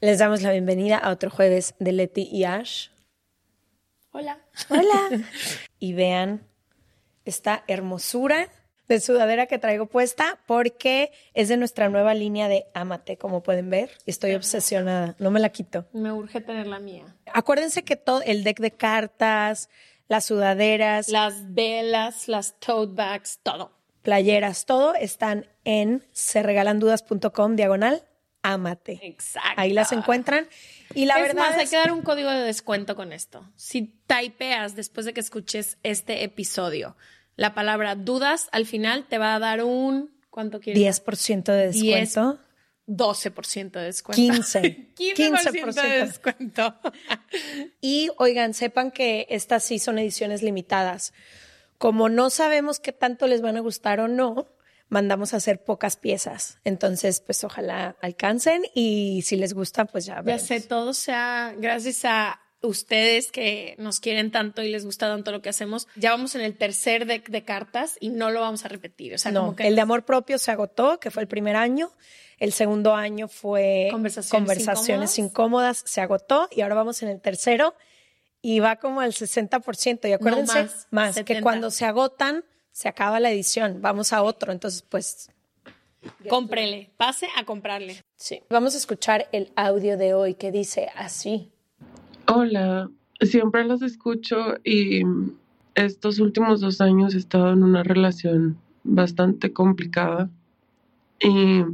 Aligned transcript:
Les 0.00 0.18
damos 0.18 0.42
la 0.42 0.52
bienvenida 0.52 0.96
a 0.96 1.10
otro 1.10 1.30
jueves 1.30 1.74
de 1.80 1.92
Leti 1.92 2.28
y 2.30 2.44
Ash. 2.44 2.88
Hola. 4.12 4.38
Hola. 4.68 5.24
y 5.80 5.92
vean 5.92 6.46
esta 7.24 7.64
hermosura 7.66 8.48
de 8.86 9.00
sudadera 9.00 9.46
que 9.46 9.58
traigo 9.58 9.86
puesta 9.86 10.38
porque 10.46 11.10
es 11.34 11.48
de 11.48 11.56
nuestra 11.56 11.88
nueva 11.88 12.14
línea 12.14 12.48
de 12.48 12.66
Amate, 12.74 13.18
como 13.18 13.42
pueden 13.42 13.70
ver. 13.70 13.90
Estoy 14.06 14.34
obsesionada, 14.34 15.16
no 15.18 15.30
me 15.30 15.40
la 15.40 15.50
quito. 15.50 15.86
Me 15.92 16.12
urge 16.12 16.40
tener 16.40 16.68
la 16.68 16.78
mía. 16.78 17.16
Acuérdense 17.34 17.82
que 17.82 17.96
todo 17.96 18.22
el 18.22 18.44
deck 18.44 18.60
de 18.60 18.70
cartas, 18.70 19.68
las 20.06 20.26
sudaderas, 20.26 21.08
Las 21.08 21.52
velas, 21.52 22.28
las 22.28 22.58
tote 22.60 22.94
bags, 22.94 23.40
todo. 23.42 23.72
playeras, 24.02 24.64
todo 24.64 24.94
están 24.94 25.46
en 25.64 26.06
serregalandudas.com 26.12 27.56
diagonal 27.56 28.04
Amate. 28.42 29.00
Exacto. 29.02 29.60
Ahí 29.60 29.72
las 29.72 29.92
encuentran. 29.92 30.48
Y 30.94 31.04
la 31.06 31.14
es 31.14 31.22
verdad 31.22 31.48
más, 31.48 31.56
hay 31.56 31.64
es 31.64 31.70
que 31.70 31.76
dar 31.76 31.92
un 31.92 32.02
código 32.02 32.30
de 32.30 32.40
descuento 32.40 32.96
con 32.96 33.12
esto. 33.12 33.50
Si 33.56 33.94
typeas 34.06 34.76
después 34.76 35.06
de 35.06 35.12
que 35.12 35.20
escuches 35.20 35.78
este 35.82 36.24
episodio 36.24 36.96
la 37.38 37.54
palabra 37.54 37.94
dudas, 37.94 38.48
al 38.50 38.66
final 38.66 39.06
te 39.08 39.16
va 39.16 39.36
a 39.36 39.38
dar 39.38 39.62
un 39.62 40.10
¿cuánto 40.28 40.60
quieres? 40.60 41.04
10% 41.04 41.44
de 41.44 41.66
descuento. 41.68 42.40
12% 42.88 43.70
de 43.70 43.84
descuento. 43.84 44.20
15. 44.20 44.94
15% 44.96 45.72
de 45.82 46.06
descuento. 46.06 46.74
Y 47.80 48.10
oigan, 48.16 48.54
sepan 48.54 48.90
que 48.90 49.26
estas 49.30 49.62
sí 49.62 49.78
son 49.78 50.00
ediciones 50.00 50.42
limitadas. 50.42 51.12
Como 51.78 52.08
no 52.08 52.28
sabemos 52.28 52.80
qué 52.80 52.92
tanto 52.92 53.28
les 53.28 53.40
van 53.40 53.56
a 53.56 53.60
gustar 53.60 54.00
o 54.00 54.08
no, 54.08 54.48
mandamos 54.88 55.34
a 55.34 55.38
hacer 55.38 55.62
pocas 55.62 55.96
piezas. 55.96 56.58
Entonces, 56.64 57.20
pues 57.20 57.44
ojalá 57.44 57.96
alcancen 58.00 58.62
y 58.74 59.22
si 59.24 59.36
les 59.36 59.52
gusta, 59.54 59.84
pues 59.84 60.06
ya 60.06 60.16
Ya 60.16 60.22
veremos. 60.22 60.42
sé, 60.46 60.60
todo 60.60 60.94
sea 60.94 61.54
gracias 61.58 62.04
a 62.04 62.40
ustedes 62.60 63.30
que 63.30 63.76
nos 63.78 64.00
quieren 64.00 64.30
tanto 64.32 64.62
y 64.62 64.68
les 64.68 64.84
gusta 64.84 65.06
tanto 65.06 65.30
lo 65.30 65.42
que 65.42 65.48
hacemos. 65.50 65.86
Ya 65.94 66.10
vamos 66.10 66.34
en 66.34 66.40
el 66.40 66.56
tercer 66.56 67.06
deck 67.06 67.28
de 67.28 67.44
cartas 67.44 67.96
y 68.00 68.08
no 68.08 68.30
lo 68.30 68.40
vamos 68.40 68.64
a 68.64 68.68
repetir. 68.68 69.14
O 69.14 69.18
sea, 69.18 69.30
No, 69.30 69.40
como 69.40 69.56
que 69.56 69.66
el 69.68 69.76
de 69.76 69.80
amor 69.80 70.04
propio 70.04 70.38
se 70.38 70.50
agotó, 70.50 70.98
que 70.98 71.10
fue 71.10 71.22
el 71.22 71.28
primer 71.28 71.54
año. 71.54 71.92
El 72.38 72.52
segundo 72.52 72.94
año 72.94 73.28
fue 73.28 73.88
Conversaciones 73.90 74.30
conversaciones 74.30 75.18
incómodas. 75.18 75.82
se 75.86 76.00
agotó 76.00 76.48
y 76.50 76.62
ahora 76.62 76.76
vamos 76.76 77.02
en 77.02 77.08
el 77.10 77.20
tercero 77.20 77.74
y 78.42 78.60
va 78.60 78.76
como 78.76 79.00
al 79.00 79.12
60%. 79.12 80.08
Y 80.08 80.12
acuérdense, 80.12 80.62
más, 80.62 80.86
más, 80.90 81.08
que 81.16 81.20
70. 81.20 81.42
cuando 81.42 81.70
se 81.70 81.84
agotan, 81.84 82.44
se 82.78 82.88
acaba 82.88 83.18
la 83.18 83.32
edición, 83.32 83.78
vamos 83.82 84.12
a 84.12 84.22
otro. 84.22 84.52
Entonces, 84.52 84.82
pues 84.88 85.32
cómprele, 86.28 86.90
pase 86.96 87.26
a 87.36 87.44
comprarle. 87.44 88.04
sí. 88.14 88.40
Vamos 88.48 88.76
a 88.76 88.78
escuchar 88.78 89.26
el 89.32 89.50
audio 89.56 89.98
de 89.98 90.14
hoy 90.14 90.34
que 90.34 90.52
dice 90.52 90.86
así. 90.94 91.50
Hola, 92.28 92.88
siempre 93.20 93.64
los 93.64 93.82
escucho 93.82 94.54
y 94.62 95.02
estos 95.74 96.20
últimos 96.20 96.60
dos 96.60 96.80
años 96.80 97.16
he 97.16 97.18
estado 97.18 97.52
en 97.52 97.64
una 97.64 97.82
relación 97.82 98.56
bastante 98.84 99.52
complicada 99.52 100.30
y 101.18 101.64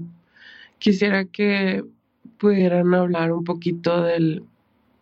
quisiera 0.79 1.27
que 1.27 1.85
pudieran 2.39 2.95
hablar 2.95 3.31
un 3.31 3.45
poquito 3.45 4.01
del, 4.01 4.43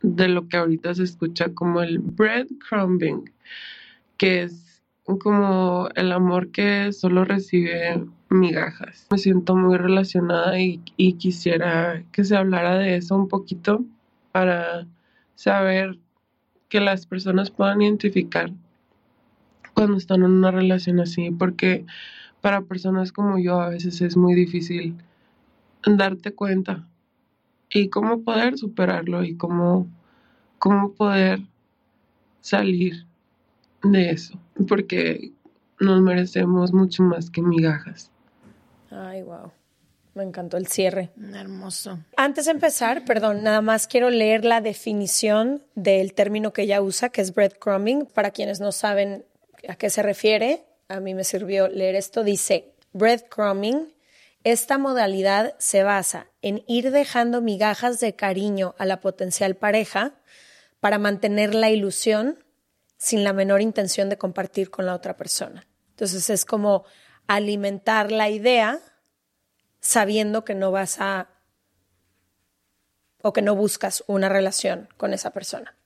de 0.00 0.26
lo 0.26 0.48
que 0.48 0.56
ahorita 0.56 0.96
se 0.96 1.04
escucha 1.04 1.54
como 1.54 1.80
el 1.80 2.00
breadcrumbing, 2.00 3.30
que 4.16 4.42
es 4.42 4.61
como 5.04 5.88
el 5.94 6.12
amor 6.12 6.50
que 6.50 6.92
solo 6.92 7.24
recibe 7.24 8.04
migajas. 8.30 9.06
Me 9.10 9.18
siento 9.18 9.56
muy 9.56 9.76
relacionada 9.76 10.58
y, 10.60 10.80
y 10.96 11.14
quisiera 11.14 12.02
que 12.12 12.24
se 12.24 12.36
hablara 12.36 12.78
de 12.78 12.96
eso 12.96 13.16
un 13.16 13.28
poquito 13.28 13.84
para 14.30 14.86
saber 15.34 15.98
que 16.68 16.80
las 16.80 17.06
personas 17.06 17.50
puedan 17.50 17.82
identificar 17.82 18.50
cuando 19.74 19.96
están 19.96 20.22
en 20.22 20.30
una 20.30 20.50
relación 20.50 21.00
así, 21.00 21.30
porque 21.30 21.84
para 22.40 22.62
personas 22.62 23.12
como 23.12 23.38
yo 23.38 23.60
a 23.60 23.68
veces 23.68 24.00
es 24.00 24.16
muy 24.16 24.34
difícil 24.34 24.96
darte 25.84 26.32
cuenta 26.32 26.86
y 27.70 27.88
cómo 27.88 28.22
poder 28.22 28.58
superarlo 28.58 29.24
y 29.24 29.36
cómo, 29.36 29.88
cómo 30.58 30.92
poder 30.92 31.40
salir 32.40 33.06
de 33.82 34.10
eso, 34.10 34.38
porque 34.68 35.32
nos 35.80 36.00
merecemos 36.00 36.72
mucho 36.72 37.02
más 37.02 37.30
que 37.30 37.42
migajas. 37.42 38.10
Ay, 38.90 39.22
wow. 39.22 39.50
Me 40.14 40.24
encantó 40.24 40.58
el 40.58 40.66
cierre. 40.66 41.10
Hermoso. 41.34 41.98
Antes 42.16 42.44
de 42.44 42.50
empezar, 42.50 43.04
perdón, 43.04 43.42
nada 43.42 43.62
más 43.62 43.86
quiero 43.86 44.10
leer 44.10 44.44
la 44.44 44.60
definición 44.60 45.62
del 45.74 46.12
término 46.12 46.52
que 46.52 46.62
ella 46.62 46.82
usa, 46.82 47.08
que 47.08 47.22
es 47.22 47.34
breadcrumbing. 47.34 48.06
Para 48.06 48.30
quienes 48.30 48.60
no 48.60 48.72
saben 48.72 49.24
a 49.68 49.76
qué 49.76 49.88
se 49.88 50.02
refiere, 50.02 50.64
a 50.88 51.00
mí 51.00 51.14
me 51.14 51.24
sirvió 51.24 51.68
leer 51.68 51.94
esto. 51.94 52.24
Dice, 52.24 52.74
breadcrumbing, 52.92 53.94
esta 54.44 54.76
modalidad 54.76 55.54
se 55.58 55.82
basa 55.82 56.26
en 56.42 56.62
ir 56.66 56.90
dejando 56.90 57.40
migajas 57.40 57.98
de 57.98 58.14
cariño 58.14 58.74
a 58.76 58.84
la 58.84 59.00
potencial 59.00 59.54
pareja 59.54 60.12
para 60.80 60.98
mantener 60.98 61.54
la 61.54 61.70
ilusión 61.70 62.41
sin 63.02 63.24
la 63.24 63.32
menor 63.32 63.60
intención 63.60 64.08
de 64.08 64.16
compartir 64.16 64.70
con 64.70 64.86
la 64.86 64.94
otra 64.94 65.16
persona. 65.16 65.66
Entonces 65.90 66.30
es 66.30 66.44
como 66.44 66.84
alimentar 67.26 68.12
la 68.12 68.30
idea 68.30 68.78
sabiendo 69.80 70.44
que 70.44 70.54
no 70.54 70.70
vas 70.70 71.00
a 71.00 71.28
o 73.20 73.32
que 73.32 73.42
no 73.42 73.56
buscas 73.56 74.04
una 74.06 74.28
relación 74.28 74.88
con 74.98 75.12
esa 75.12 75.32
persona. 75.32 75.76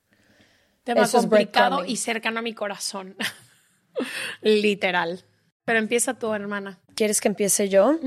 Tema 0.85 1.05
Eso 1.05 1.17
es 1.17 1.23
complicado 1.23 1.87
y 1.87 1.97
cercano 1.97 2.41
a 2.41 2.43
mi 2.43 2.53
corazón. 2.53 3.17
Literal. 4.43 5.25
Pero 5.65 5.79
empieza 5.79 6.19
tu 6.19 6.35
hermana. 6.35 6.83
¿Quieres 6.95 7.23
que 7.23 7.29
empiece 7.29 7.71
yo? 7.71 7.99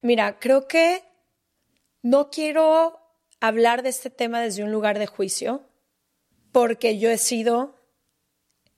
Mira, 0.00 0.40
creo 0.40 0.66
que 0.66 1.04
no 2.02 2.28
quiero 2.28 2.98
hablar 3.38 3.84
de 3.84 3.90
este 3.90 4.10
tema 4.10 4.40
desde 4.40 4.64
un 4.64 4.72
lugar 4.72 4.98
de 4.98 5.06
juicio, 5.06 5.62
porque 6.50 6.98
yo 6.98 7.08
he 7.08 7.18
sido 7.18 7.81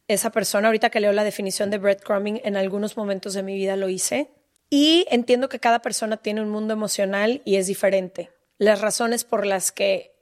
esa 0.09 0.31
persona. 0.31 0.69
Ahorita 0.69 0.91
que 0.91 1.01
leo 1.01 1.13
la 1.13 1.25
definición 1.25 1.71
de 1.71 1.79
breadcrumbing, 1.79 2.41
en 2.45 2.57
algunos 2.57 2.97
momentos 2.97 3.35
de 3.35 3.43
mi 3.43 3.55
vida 3.55 3.77
lo 3.77 3.89
hice. 3.89 4.31
Y 4.71 5.07
entiendo 5.11 5.49
que 5.49 5.61
cada 5.61 5.81
persona 5.81 6.17
tiene 6.17 6.41
un 6.41 6.51
mundo 6.51 6.73
emocional 6.73 7.43
y 7.45 7.57
es 7.57 7.67
diferente. 7.67 8.31
las 8.57 8.81
razones 8.81 9.25
por 9.25 9.47
las 9.47 9.73
que 9.73 10.15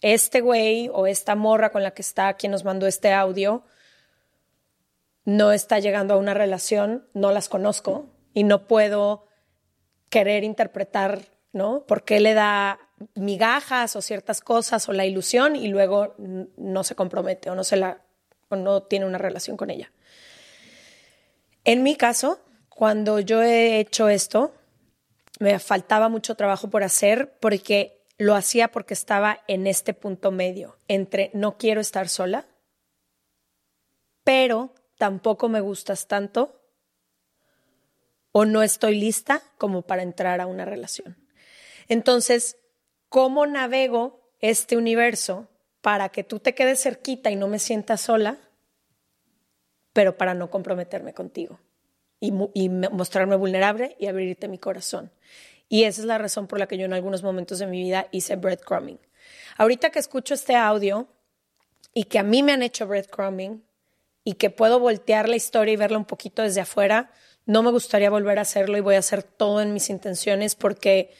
este 0.00 0.40
güey 0.40 0.88
o 0.92 1.06
esta 1.06 1.34
morra 1.34 1.70
con 1.70 1.82
la 1.82 1.92
que 1.92 2.00
está 2.02 2.32
quien 2.34 2.52
nos 2.52 2.64
mandó 2.64 2.86
este 2.86 3.12
audio 3.12 3.62
no 5.24 5.52
está 5.52 5.78
llegando 5.78 6.14
a 6.14 6.16
una 6.16 6.32
relación, 6.32 7.06
no 7.12 7.30
las 7.30 7.48
conozco 7.48 8.06
y 8.32 8.44
no 8.44 8.66
puedo 8.66 9.26
querer 10.08 10.44
interpretar, 10.44 11.20
¿no? 11.52 11.84
¿Por 11.86 12.04
qué 12.04 12.20
le 12.20 12.34
da 12.34 12.80
migajas 13.14 13.96
o 13.96 14.02
ciertas 14.02 14.40
cosas 14.40 14.88
o 14.88 14.92
la 14.92 15.04
ilusión 15.04 15.56
y 15.56 15.68
luego 15.68 16.14
no 16.18 16.84
se 16.84 16.94
compromete 16.94 17.50
o 17.50 17.54
no 17.54 17.64
se 17.64 17.76
la 17.76 18.02
o 18.50 18.56
no 18.56 18.82
tiene 18.82 19.06
una 19.06 19.18
relación 19.18 19.56
con 19.56 19.70
ella? 19.70 19.90
En 21.64 21.82
mi 21.82 21.96
caso, 21.96 22.40
cuando 22.68 23.20
yo 23.20 23.42
he 23.42 23.80
hecho 23.80 24.08
esto, 24.08 24.54
me 25.38 25.58
faltaba 25.58 26.08
mucho 26.08 26.34
trabajo 26.34 26.68
por 26.68 26.82
hacer 26.82 27.36
porque 27.40 28.04
lo 28.18 28.34
hacía 28.34 28.70
porque 28.70 28.94
estaba 28.94 29.40
en 29.48 29.66
este 29.66 29.94
punto 29.94 30.30
medio 30.30 30.76
entre 30.88 31.30
no 31.32 31.56
quiero 31.56 31.80
estar 31.80 32.08
sola, 32.08 32.46
pero 34.24 34.74
tampoco 34.98 35.48
me 35.48 35.60
gustas 35.60 36.06
tanto 36.06 36.60
o 38.32 38.44
no 38.44 38.62
estoy 38.62 38.98
lista 38.98 39.42
como 39.56 39.82
para 39.82 40.02
entrar 40.02 40.40
a 40.40 40.46
una 40.46 40.64
relación. 40.64 41.16
Entonces, 41.88 42.56
¿cómo 43.08 43.46
navego 43.46 44.32
este 44.40 44.76
universo 44.76 45.48
para 45.80 46.10
que 46.10 46.24
tú 46.24 46.38
te 46.38 46.54
quedes 46.54 46.82
cerquita 46.82 47.30
y 47.30 47.36
no 47.36 47.48
me 47.48 47.58
sientas 47.58 48.00
sola, 48.02 48.38
pero 49.92 50.16
para 50.16 50.34
no 50.34 50.50
comprometerme 50.50 51.14
contigo 51.14 51.58
y, 52.20 52.32
y 52.54 52.68
mostrarme 52.68 53.36
vulnerable 53.36 53.96
y 53.98 54.06
abrirte 54.06 54.48
mi 54.48 54.58
corazón? 54.58 55.10
Y 55.68 55.84
esa 55.84 56.00
es 56.00 56.06
la 56.06 56.18
razón 56.18 56.46
por 56.46 56.58
la 56.58 56.66
que 56.66 56.76
yo 56.78 56.84
en 56.84 56.92
algunos 56.92 57.22
momentos 57.22 57.58
de 57.58 57.66
mi 57.66 57.82
vida 57.82 58.08
hice 58.10 58.36
breadcrumbing. 58.36 58.98
Ahorita 59.56 59.90
que 59.90 59.98
escucho 59.98 60.34
este 60.34 60.56
audio 60.56 61.08
y 61.94 62.04
que 62.04 62.18
a 62.18 62.22
mí 62.22 62.42
me 62.42 62.52
han 62.52 62.62
hecho 62.62 62.86
breadcrumbing, 62.86 63.62
y 64.24 64.34
que 64.34 64.50
puedo 64.50 64.78
voltear 64.78 65.28
la 65.28 65.36
historia 65.36 65.74
y 65.74 65.76
verla 65.76 65.98
un 65.98 66.04
poquito 66.04 66.42
desde 66.42 66.60
afuera, 66.60 67.10
no 67.46 67.62
me 67.62 67.70
gustaría 67.70 68.10
volver 68.10 68.38
a 68.38 68.42
hacerlo 68.42 68.76
y 68.76 68.80
voy 68.80 68.96
a 68.96 69.00
hacer 69.00 69.22
todo 69.22 69.60
en 69.60 69.72
mis 69.72 69.90
intenciones 69.90 70.54
porque 70.54 71.14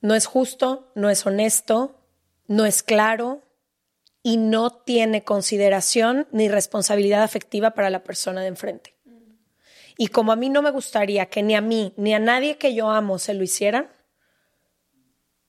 no 0.00 0.14
es 0.14 0.26
justo, 0.26 0.92
no 0.94 1.10
es 1.10 1.26
honesto, 1.26 1.99
no 2.50 2.66
es 2.66 2.82
claro 2.82 3.44
y 4.24 4.36
no 4.36 4.70
tiene 4.70 5.22
consideración 5.22 6.26
ni 6.32 6.48
responsabilidad 6.48 7.22
afectiva 7.22 7.70
para 7.70 7.90
la 7.90 8.02
persona 8.02 8.40
de 8.40 8.48
enfrente. 8.48 8.96
Y 9.96 10.08
como 10.08 10.32
a 10.32 10.36
mí 10.36 10.50
no 10.50 10.60
me 10.60 10.72
gustaría 10.72 11.26
que 11.26 11.44
ni 11.44 11.54
a 11.54 11.60
mí 11.60 11.94
ni 11.96 12.12
a 12.12 12.18
nadie 12.18 12.58
que 12.58 12.74
yo 12.74 12.90
amo 12.90 13.20
se 13.20 13.34
lo 13.34 13.44
hicieran, 13.44 13.88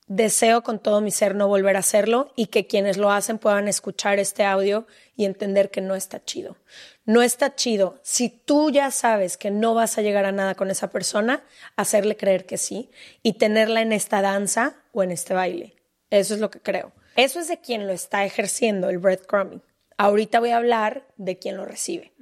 Deseo 0.06 0.62
con 0.62 0.80
todo 0.80 1.00
mi 1.00 1.09
ser 1.09 1.36
no 1.36 1.48
volver 1.48 1.77
a 1.77 1.80
hacerlo 1.80 2.33
y 2.36 2.48
que 2.48 2.68
quienes 2.68 2.98
lo 2.98 3.12
hacen 3.12 3.38
puedan 3.38 3.69
escuchar 3.69 4.19
este 4.19 4.44
audio 4.44 4.86
y 5.15 5.24
entender 5.24 5.71
que 5.71 5.80
no 5.80 5.95
está 5.95 6.21
chido. 6.21 6.57
No 7.06 7.21
está 7.21 7.56
chido. 7.56 7.97
Si 8.04 8.27
tú 8.27 8.71
ya 8.71 8.92
sabes 8.92 9.38
que 9.38 9.51
no 9.51 9.74
vas 9.74 9.97
a 9.97 10.01
llegar 10.01 10.25
a 10.25 10.33
nada 10.33 10.56
con 10.56 10.69
esa 10.69 10.89
persona, 10.89 11.45
hacerle 11.77 12.18
creer 12.18 12.45
que 12.45 12.57
sí 12.57 12.92
y 13.24 13.38
tenerla 13.38 13.81
en 13.81 13.94
esta 13.94 14.21
danza 14.21 14.75
o 14.92 15.01
en 15.01 15.12
este 15.12 15.33
baile. 15.33 15.81
Eso 16.11 16.35
es 16.35 16.39
lo 16.39 16.51
que 16.51 16.59
creo. 16.59 16.93
Eso 17.15 17.39
es 17.39 17.47
de 17.47 17.59
quien 17.59 17.87
lo 17.87 17.93
está 17.93 18.23
ejerciendo, 18.23 18.89
el 18.89 18.99
breadcrumbing. 18.99 19.63
Ahorita 19.97 20.39
voy 20.39 20.51
a 20.51 20.57
hablar 20.57 21.07
de 21.17 21.39
quien 21.39 21.57
lo 21.57 21.65
recibe. 21.65 22.13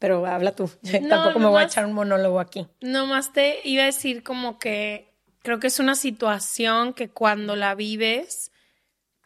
Pero 0.00 0.26
habla 0.26 0.56
tú. 0.56 0.68
Tampoco 1.08 1.38
me 1.38 1.46
voy 1.46 1.62
a 1.62 1.66
echar 1.66 1.86
un 1.86 1.92
monólogo 1.92 2.40
aquí. 2.40 2.66
Nomás 2.80 3.32
te 3.32 3.60
iba 3.62 3.84
a 3.84 3.86
decir 3.86 4.24
como 4.24 4.58
que 4.58 5.10
Creo 5.42 5.58
que 5.58 5.68
es 5.68 5.78
una 5.78 5.94
situación 5.94 6.92
que 6.92 7.08
cuando 7.08 7.56
la 7.56 7.74
vives 7.74 8.52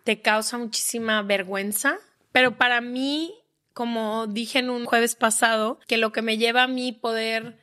te 0.05 0.21
causa 0.21 0.59
muchísima 0.59 1.23
vergüenza, 1.23 1.99
pero 2.31 2.57
para 2.57 2.81
mí, 2.81 3.35
como 3.73 4.27
dije 4.29 4.61
en 4.61 4.71
un 4.71 4.85
jueves 4.85 5.17
pasado, 5.17 5.81
que 5.89 5.97
lo 5.97 6.13
que 6.13 6.23
me 6.23 6.39
lleva 6.39 6.65
a 6.65 6.69
mí 6.69 6.93
poder 6.93 7.59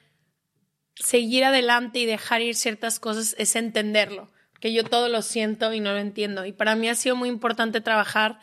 seguir 0.95 1.45
adelante 1.45 1.99
y 1.99 2.05
dejar 2.05 2.41
ir 2.41 2.55
ciertas 2.55 2.99
cosas 2.99 3.35
es 3.38 3.55
entenderlo, 3.55 4.29
que 4.62 4.72
yo 4.72 4.86
todo 4.86 5.10
lo 5.10 5.22
siento 5.22 5.74
y 5.74 5.81
no 5.81 5.92
lo 5.92 6.00
entiendo. 6.00 6.46
Y 6.46 6.54
para 6.54 6.75
mí 6.75 6.88
ha 6.88 6.96
sido 6.96 7.18
muy 7.18 7.28
importante 7.28 7.81
trabajar 7.81 8.40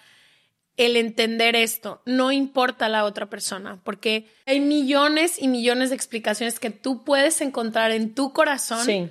el 0.77 0.97
entender 0.97 1.57
esto, 1.57 2.03
no 2.05 2.31
importa 2.31 2.89
la 2.89 3.05
otra 3.05 3.29
persona, 3.29 3.81
porque 3.83 4.31
hay 4.47 4.61
millones 4.61 5.43
y 5.43 5.49
millones 5.49 5.89
de 5.89 5.97
explicaciones 5.97 6.61
que 6.61 6.71
tú 6.71 7.03
puedes 7.03 7.41
encontrar 7.41 7.91
en 7.91 8.15
tu 8.15 8.33
corazón 8.33 8.85
sí 8.85 9.09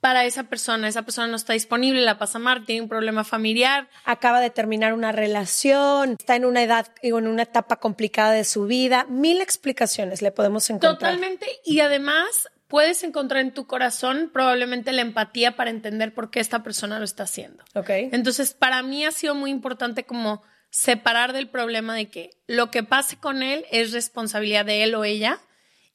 para 0.00 0.24
esa 0.24 0.44
persona. 0.44 0.88
Esa 0.88 1.02
persona 1.02 1.28
no 1.28 1.36
está 1.36 1.52
disponible, 1.52 2.00
la 2.00 2.18
pasa 2.18 2.38
mal, 2.38 2.64
tiene 2.64 2.82
un 2.82 2.88
problema 2.88 3.24
familiar. 3.24 3.88
Acaba 4.04 4.40
de 4.40 4.50
terminar 4.50 4.94
una 4.94 5.12
relación, 5.12 6.16
está 6.18 6.36
en 6.36 6.44
una 6.44 6.62
edad 6.62 6.88
en 7.02 7.26
una 7.26 7.42
etapa 7.42 7.76
complicada 7.76 8.32
de 8.32 8.44
su 8.44 8.64
vida. 8.64 9.06
Mil 9.08 9.40
explicaciones 9.40 10.22
le 10.22 10.32
podemos 10.32 10.68
encontrar. 10.70 10.94
Totalmente. 10.94 11.46
Y 11.64 11.80
además 11.80 12.48
puedes 12.70 13.02
encontrar 13.02 13.42
en 13.42 13.52
tu 13.52 13.66
corazón 13.66 14.30
probablemente 14.32 14.92
la 14.92 15.02
empatía 15.02 15.56
para 15.56 15.68
entender 15.68 16.14
por 16.14 16.30
qué 16.30 16.40
esta 16.40 16.62
persona 16.62 16.98
lo 16.98 17.04
está 17.04 17.24
haciendo. 17.24 17.62
Ok. 17.74 17.90
Entonces, 17.90 18.54
para 18.54 18.82
mí 18.82 19.04
ha 19.04 19.10
sido 19.10 19.34
muy 19.34 19.50
importante 19.50 20.04
como 20.04 20.42
separar 20.70 21.32
del 21.32 21.48
problema 21.48 21.94
de 21.94 22.08
que 22.08 22.30
lo 22.46 22.70
que 22.70 22.84
pase 22.84 23.18
con 23.18 23.42
él 23.42 23.66
es 23.72 23.92
responsabilidad 23.92 24.64
de 24.64 24.84
él 24.84 24.94
o 24.94 25.04
ella 25.04 25.40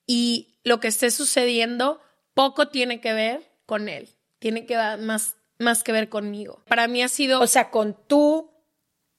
y 0.06 0.60
lo 0.64 0.82
que 0.82 0.90
esté 0.90 1.10
sucediendo 1.12 2.02
poco 2.34 2.68
tiene 2.68 3.00
que 3.00 3.14
ver 3.14 3.50
con 3.66 3.88
él. 3.88 4.10
Tiene 4.40 4.66
que 4.66 4.76
ver 4.76 5.00
más, 5.00 5.38
más 5.58 5.82
que 5.82 5.94
ver 5.94 6.10
conmigo. 6.10 6.62
Para 6.68 6.88
mí 6.90 7.02
ha 7.02 7.08
sido... 7.08 7.40
O 7.40 7.48
sea, 7.48 7.72
con 7.72 7.98
tú 8.08 8.52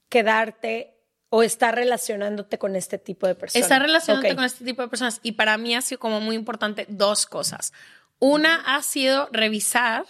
quedarte 0.09 0.96
o 1.29 1.43
estar 1.43 1.75
relacionándote 1.75 2.57
con 2.57 2.75
este 2.75 2.97
tipo 2.97 3.27
de 3.27 3.35
personas. 3.35 3.63
Estar 3.63 3.81
relacionándote 3.81 4.35
con 4.35 4.45
este 4.45 4.63
tipo 4.63 4.81
de 4.81 4.87
personas. 4.87 5.19
Y 5.23 5.33
para 5.33 5.57
mí 5.57 5.75
ha 5.75 5.81
sido 5.81 5.99
como 5.99 6.21
muy 6.21 6.35
importante 6.35 6.85
dos 6.89 7.25
cosas. 7.25 7.73
Una 8.19 8.55
ha 8.75 8.81
sido 8.81 9.29
revisar 9.31 10.05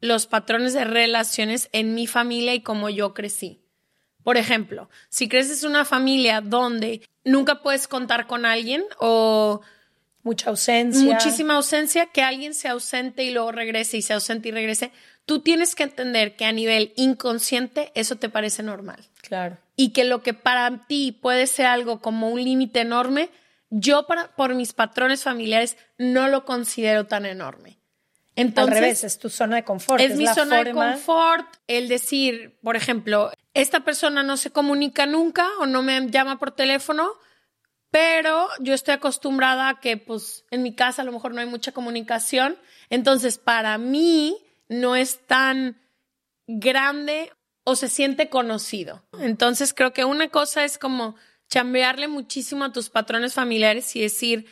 los 0.00 0.26
patrones 0.26 0.72
de 0.72 0.84
relaciones 0.84 1.68
en 1.72 1.94
mi 1.94 2.06
familia 2.06 2.54
y 2.54 2.62
cómo 2.62 2.88
yo 2.88 3.14
crecí. 3.14 3.60
Por 4.22 4.36
ejemplo, 4.36 4.88
si 5.08 5.28
creces 5.28 5.62
en 5.62 5.70
una 5.70 5.84
familia 5.84 6.40
donde 6.40 7.02
nunca 7.24 7.62
puedes 7.62 7.88
contar 7.88 8.26
con 8.26 8.46
alguien 8.46 8.84
o 8.98 9.60
Mucha 10.24 10.48
ausencia. 10.48 11.04
Muchísima 11.04 11.54
ausencia, 11.54 12.06
que 12.06 12.22
alguien 12.22 12.54
se 12.54 12.68
ausente 12.68 13.24
y 13.24 13.30
luego 13.30 13.52
regrese 13.52 13.98
y 13.98 14.02
se 14.02 14.14
ausente 14.14 14.48
y 14.48 14.52
regrese. 14.52 14.90
Tú 15.26 15.40
tienes 15.40 15.74
que 15.74 15.82
entender 15.82 16.34
que 16.34 16.46
a 16.46 16.52
nivel 16.52 16.94
inconsciente 16.96 17.92
eso 17.94 18.16
te 18.16 18.30
parece 18.30 18.62
normal. 18.62 19.04
Claro. 19.20 19.58
Y 19.76 19.92
que 19.92 20.04
lo 20.04 20.22
que 20.22 20.34
para 20.34 20.86
ti 20.86 21.12
puede 21.12 21.46
ser 21.46 21.66
algo 21.66 22.00
como 22.00 22.30
un 22.30 22.42
límite 22.42 22.80
enorme, 22.80 23.30
yo 23.70 24.06
para, 24.06 24.34
por 24.36 24.54
mis 24.54 24.72
patrones 24.72 25.22
familiares 25.22 25.76
no 25.98 26.28
lo 26.28 26.44
considero 26.44 27.06
tan 27.06 27.26
enorme. 27.26 27.78
Entonces, 28.36 28.76
Al 28.76 28.80
revés, 28.80 29.04
es 29.04 29.18
tu 29.18 29.30
zona 29.30 29.56
de 29.56 29.64
confort. 29.64 30.00
Es, 30.00 30.16
mi 30.16 30.26
zona 30.26 30.62
de 30.62 30.72
confort. 30.72 31.46
El 31.66 31.88
decir, 31.88 32.58
por 32.62 32.76
ejemplo, 32.76 33.30
esta 33.52 33.80
persona 33.80 34.22
no 34.22 34.36
se 34.36 34.50
comunica 34.50 35.06
nunca 35.06 35.48
o 35.60 35.66
no 35.66 35.82
me 35.82 36.08
llama 36.10 36.38
por 36.38 36.50
teléfono, 36.50 37.12
pero 37.90 38.48
yo 38.58 38.74
estoy 38.74 38.94
acostumbrada 38.94 39.68
a 39.68 39.80
que 39.80 39.96
pues 39.96 40.44
en 40.50 40.64
mi 40.64 40.74
casa 40.74 41.02
a 41.02 41.04
lo 41.04 41.12
mejor 41.12 41.32
no 41.32 41.40
hay 41.40 41.46
mucha 41.46 41.70
comunicación, 41.70 42.58
entonces 42.90 43.38
para 43.38 43.78
mí 43.78 44.36
no 44.68 44.96
es 44.96 45.24
tan 45.26 45.80
grande 46.48 47.32
o 47.64 47.76
se 47.76 47.88
siente 47.88 48.28
conocido. 48.28 49.02
Entonces 49.18 49.74
creo 49.74 49.92
que 49.92 50.04
una 50.04 50.28
cosa 50.28 50.64
es 50.64 50.78
como 50.78 51.16
chambearle 51.48 52.08
muchísimo 52.08 52.64
a 52.64 52.72
tus 52.72 52.90
patrones 52.90 53.34
familiares 53.34 53.94
y 53.96 54.00
decir, 54.00 54.46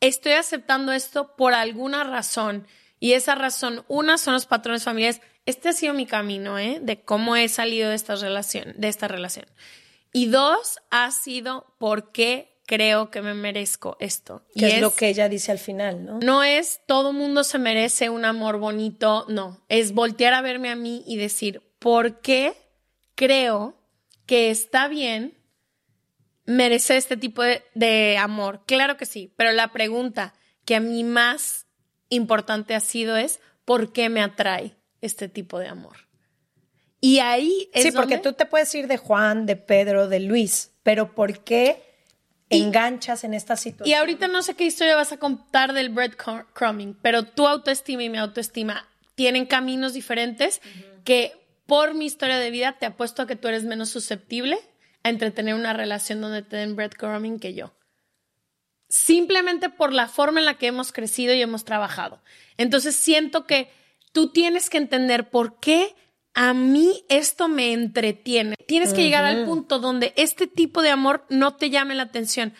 estoy 0.00 0.32
aceptando 0.32 0.92
esto 0.92 1.34
por 1.36 1.54
alguna 1.54 2.04
razón. 2.04 2.66
Y 3.00 3.12
esa 3.12 3.34
razón, 3.34 3.84
una 3.88 4.18
son 4.18 4.34
los 4.34 4.46
patrones 4.46 4.84
familiares. 4.84 5.20
Este 5.46 5.68
ha 5.68 5.72
sido 5.72 5.94
mi 5.94 6.06
camino, 6.06 6.58
¿eh? 6.58 6.78
De 6.80 7.02
cómo 7.02 7.36
he 7.36 7.48
salido 7.48 7.90
de 7.90 7.96
esta 7.96 8.16
relación, 8.16 8.74
de 8.76 8.88
esta 8.88 9.08
relación. 9.08 9.46
Y 10.12 10.26
dos, 10.26 10.78
ha 10.90 11.10
sido 11.10 11.74
por 11.78 12.12
qué 12.12 12.54
creo 12.66 13.10
que 13.10 13.20
me 13.20 13.34
merezco 13.34 13.96
esto. 14.00 14.42
y 14.54 14.64
es, 14.64 14.80
lo 14.80 14.94
que 14.94 15.08
ella 15.08 15.28
dice 15.28 15.52
al 15.52 15.58
final, 15.58 16.04
¿no? 16.04 16.18
No 16.20 16.42
es 16.42 16.80
todo 16.86 17.12
mundo 17.12 17.44
se 17.44 17.58
merece 17.58 18.08
un 18.08 18.24
amor 18.24 18.58
bonito, 18.58 19.26
no, 19.28 19.62
es 19.68 19.92
voltear 19.92 20.32
a 20.34 20.40
verme 20.40 20.70
a 20.70 20.76
mí 20.76 21.04
y 21.06 21.16
decir, 21.16 21.62
¿por 21.84 22.22
qué 22.22 22.54
creo 23.14 23.76
que 24.24 24.50
está 24.50 24.88
bien 24.88 25.36
merecer 26.46 26.96
este 26.96 27.18
tipo 27.18 27.42
de, 27.42 27.62
de 27.74 28.16
amor? 28.16 28.62
Claro 28.64 28.96
que 28.96 29.04
sí, 29.04 29.34
pero 29.36 29.52
la 29.52 29.70
pregunta 29.70 30.32
que 30.64 30.76
a 30.76 30.80
mí 30.80 31.04
más 31.04 31.66
importante 32.08 32.74
ha 32.74 32.80
sido 32.80 33.18
es, 33.18 33.38
¿por 33.66 33.92
qué 33.92 34.08
me 34.08 34.22
atrae 34.22 34.74
este 35.02 35.28
tipo 35.28 35.58
de 35.58 35.68
amor? 35.68 36.08
Y 37.02 37.18
ahí 37.18 37.68
es 37.74 37.82
Sí, 37.82 37.92
porque 37.92 38.16
tú 38.16 38.32
te 38.32 38.46
puedes 38.46 38.74
ir 38.74 38.86
de 38.86 38.96
Juan, 38.96 39.44
de 39.44 39.56
Pedro, 39.56 40.08
de 40.08 40.20
Luis, 40.20 40.72
pero 40.84 41.14
¿por 41.14 41.44
qué 41.44 41.82
enganchas 42.48 43.24
en 43.24 43.34
esta 43.34 43.56
situación. 43.56 43.90
Y 43.90 43.92
ahorita 43.92 44.26
no 44.26 44.42
sé 44.42 44.54
qué 44.54 44.64
historia 44.64 44.96
vas 44.96 45.12
a 45.12 45.18
contar 45.18 45.74
del 45.74 45.90
breadcrumbing, 45.90 46.96
pero 47.02 47.24
tu 47.24 47.46
autoestima 47.46 48.04
y 48.04 48.08
mi 48.08 48.16
autoestima 48.16 48.88
tienen 49.16 49.44
caminos 49.44 49.92
diferentes 49.92 50.62
que 51.04 51.43
por 51.66 51.94
mi 51.94 52.06
historia 52.06 52.38
de 52.38 52.50
vida 52.50 52.78
te 52.78 52.86
apuesto 52.86 53.22
a 53.22 53.26
que 53.26 53.36
tú 53.36 53.48
eres 53.48 53.64
menos 53.64 53.90
susceptible 53.90 54.58
a 55.02 55.10
entretener 55.10 55.54
una 55.54 55.72
relación 55.72 56.20
donde 56.20 56.42
te 56.42 56.56
den 56.56 56.76
breadcrumbing 56.76 57.38
que 57.38 57.54
yo. 57.54 57.74
Simplemente 58.88 59.70
por 59.70 59.92
la 59.92 60.08
forma 60.08 60.40
en 60.40 60.46
la 60.46 60.58
que 60.58 60.66
hemos 60.66 60.92
crecido 60.92 61.34
y 61.34 61.42
hemos 61.42 61.64
trabajado. 61.64 62.22
Entonces 62.56 62.94
siento 62.96 63.46
que 63.46 63.70
tú 64.12 64.30
tienes 64.30 64.70
que 64.70 64.78
entender 64.78 65.30
por 65.30 65.58
qué 65.58 65.94
a 66.34 66.52
mí 66.52 67.04
esto 67.08 67.48
me 67.48 67.72
entretiene. 67.72 68.56
Tienes 68.66 68.92
que 68.92 69.02
llegar 69.02 69.24
al 69.24 69.44
punto 69.44 69.78
donde 69.78 70.12
este 70.16 70.46
tipo 70.46 70.82
de 70.82 70.90
amor 70.90 71.24
no 71.28 71.56
te 71.56 71.70
llame 71.70 71.94
la 71.94 72.04
atención, 72.04 72.54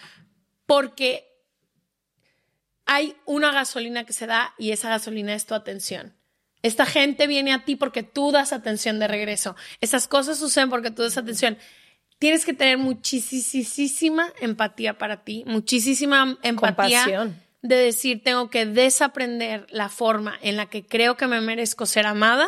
porque 0.67 1.27
hay 2.87 3.17
una 3.25 3.53
gasolina 3.53 4.05
que 4.05 4.13
se 4.13 4.27
da 4.27 4.55
y 4.59 4.71
esa 4.71 4.91
gasolina 4.91 5.35
es 5.35 5.47
tu 5.47 5.55
atención. 5.55 6.15
Esta 6.65 6.87
gente 6.87 7.27
viene 7.27 7.53
a 7.53 7.67
ti 7.67 7.77
porque 7.77 8.03
tú 8.03 8.33
das 8.33 8.55
atención 8.55 8.99
de 8.99 9.07
regreso. 9.07 9.55
Esas 9.83 10.09
cosas 10.09 10.39
suceden 10.39 10.71
porque 10.71 10.91
tú 10.91 11.03
das 11.03 11.19
atención. 11.19 11.59
Tienes 12.19 12.47
que 12.47 12.55
tener 12.55 12.79
muchísima 12.79 14.33
empatía 14.41 14.97
para 14.97 15.25
ti, 15.25 15.45
muchísima 15.47 16.39
empatía 16.43 17.31
de 17.61 17.77
decir, 17.77 18.23
tengo 18.23 18.49
que 18.49 18.65
desaprender 18.65 19.67
la 19.69 19.91
forma 19.91 20.39
en 20.41 20.57
la 20.57 20.65
que 20.67 20.87
creo 20.87 21.19
que 21.19 21.27
me 21.27 21.43
merezco 21.43 21.85
ser 21.85 22.07
amada 22.07 22.47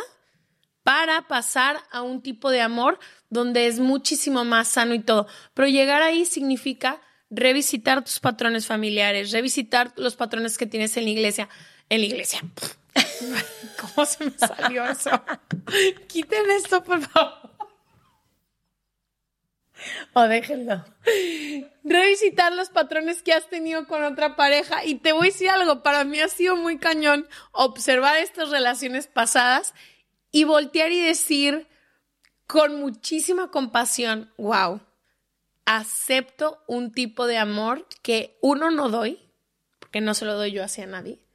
para 0.81 1.27
pasar 1.27 1.77
a 1.91 2.01
un 2.01 2.23
tipo 2.23 2.49
de 2.49 2.61
amor 2.61 2.97
donde 3.29 3.67
es 3.67 3.79
muchísimo 3.79 4.45
más 4.45 4.67
sano 4.67 4.95
y 4.95 4.99
todo. 4.99 5.27
Pero 5.53 5.67
llegar 5.67 6.01
ahí 6.01 6.25
significa 6.25 6.99
revisitar 7.29 8.03
tus 8.03 8.19
patrones 8.19 8.65
familiares, 8.65 9.31
revisitar 9.31 9.93
los 9.95 10.15
patrones 10.15 10.57
que 10.57 10.65
tienes 10.65 10.97
en 10.97 11.03
la 11.03 11.09
iglesia. 11.11 11.49
En 11.89 12.01
la 12.01 12.07
iglesia. 12.07 12.41
¿Cómo 13.81 14.05
se 14.05 14.25
me 14.25 14.37
salió 14.37 14.85
eso? 14.85 15.11
Quiten 16.07 16.49
esto, 16.51 16.83
por 16.83 17.01
favor. 17.01 17.47
O 20.13 20.23
déjenlo. 20.23 20.83
Revisitar 21.83 22.53
los 22.53 22.69
patrones 22.69 23.21
que 23.21 23.33
has 23.33 23.47
tenido 23.49 23.87
con 23.87 24.03
otra 24.03 24.35
pareja. 24.35 24.83
Y 24.83 24.95
te 24.95 25.11
voy 25.11 25.27
a 25.27 25.31
decir 25.31 25.49
algo, 25.49 25.83
para 25.83 26.03
mí 26.03 26.19
ha 26.19 26.27
sido 26.27 26.55
muy 26.55 26.79
cañón 26.79 27.27
observar 27.51 28.17
estas 28.17 28.49
relaciones 28.49 29.07
pasadas 29.07 29.73
y 30.31 30.43
voltear 30.43 30.91
y 30.91 30.99
decir 30.99 31.67
con 32.47 32.79
muchísima 32.79 33.51
compasión, 33.51 34.31
wow, 34.37 34.81
acepto 35.65 36.63
un 36.67 36.91
tipo 36.91 37.27
de 37.27 37.37
amor 37.37 37.87
que 38.01 38.37
uno 38.41 38.71
no 38.71 38.89
doy, 38.89 39.19
porque 39.79 40.01
no 40.01 40.13
se 40.13 40.25
lo 40.25 40.35
doy 40.35 40.51
yo 40.51 40.63
hacia 40.63 40.87
nadie. 40.87 41.26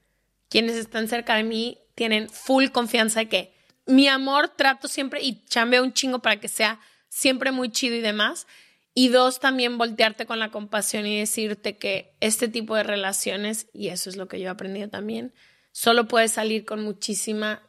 Quienes 0.53 0.77
están 0.77 1.09
cerca 1.09 1.37
de 1.37 1.45
mí 1.45 1.79
tienen 1.95 2.29
full 2.29 2.67
confianza 2.67 3.21
de 3.21 3.29
que 3.31 3.55
mi 3.87 4.07
amor 4.07 4.51
trato 4.51 4.87
siempre 4.87 5.23
y 5.23 5.43
chambeo 5.47 5.83
un 5.83 5.95
chingo 5.95 6.19
para 6.19 6.41
que 6.41 6.49
sea 6.49 6.79
siempre 7.09 7.53
muy 7.53 7.71
chido 7.71 7.97
y 7.97 8.03
demás. 8.03 8.47
Y 8.93 9.09
dos, 9.09 9.41
también 9.41 9.79
voltearte 9.79 10.27
con 10.27 10.39
la 10.39 10.51
compasión 10.51 11.07
y 11.07 11.19
decirte 11.19 11.79
que 11.79 12.13
este 12.21 12.49
tipo 12.49 12.77
de 12.77 12.83
relaciones, 12.83 13.69
y 13.73 13.89
eso 13.89 14.11
es 14.11 14.17
lo 14.17 14.29
que 14.29 14.41
yo 14.41 14.49
he 14.49 14.51
aprendido 14.51 14.91
también, 14.91 15.33
solo 15.71 16.07
puedes 16.07 16.33
salir 16.33 16.67
con 16.67 16.85
muchísima 16.85 17.63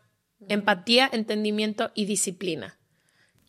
empatía, 0.50 1.10
entendimiento 1.10 1.94
y 1.96 2.04
disciplina. 2.04 2.78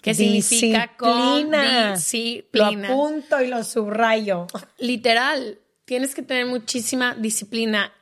¿Qué 0.01 0.15
significa 0.15 0.97
con 0.97 1.51
disciplina? 1.51 2.87
Lo 2.89 2.95
apunto 2.95 3.43
y 3.43 3.49
lo 3.49 3.65
subrayo. 3.65 4.47
Literal, 4.79 5.59
tienes 5.87 6.15
que 6.15 6.23
tener 6.23 6.47
muchísima 6.47 7.17
disciplina. 7.17 7.93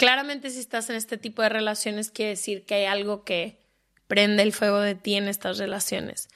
Claramente 0.00 0.48
si 0.48 0.60
estás 0.60 0.88
en 0.88 0.96
este 0.96 1.18
tipo 1.18 1.42
de 1.42 1.50
relaciones 1.50 2.10
quiere 2.10 2.30
decir 2.30 2.64
que 2.64 2.74
hay 2.74 2.84
algo 2.86 3.22
que 3.22 3.60
prende 4.06 4.42
el 4.42 4.54
fuego 4.54 4.80
de 4.80 4.94
ti 4.94 5.16
en 5.16 5.28
estas 5.28 5.58
relaciones. 5.58 6.30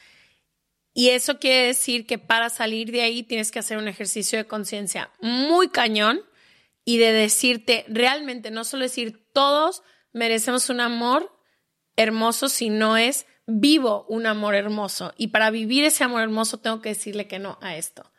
Y 0.92 1.08
eso 1.08 1.38
quiere 1.38 1.68
decir 1.68 2.06
que 2.06 2.18
para 2.18 2.50
salir 2.50 2.92
de 2.92 3.00
ahí 3.00 3.22
tienes 3.22 3.50
que 3.50 3.60
hacer 3.60 3.78
un 3.78 3.88
ejercicio 3.88 4.36
de 4.36 4.46
conciencia 4.46 5.10
muy 5.22 5.68
cañón 5.68 6.20
y 6.84 6.98
de 6.98 7.14
decirte 7.14 7.86
realmente, 7.88 8.50
no 8.50 8.64
solo 8.64 8.82
decir 8.82 9.30
todos 9.32 9.82
merecemos 10.12 10.68
un 10.68 10.80
amor, 10.80 11.34
hermoso 11.96 12.50
si 12.50 12.68
no 12.68 12.98
es 12.98 13.24
vivo 13.46 14.04
un 14.10 14.26
amor 14.26 14.56
hermoso. 14.56 15.14
Y 15.16 15.28
para 15.28 15.50
vivir 15.50 15.84
ese 15.84 16.04
amor 16.04 16.20
hermoso 16.20 16.58
tengo 16.58 16.82
que 16.82 16.90
decirle 16.90 17.28
que 17.28 17.38
no 17.38 17.56
a 17.62 17.76
esto. 17.76 18.12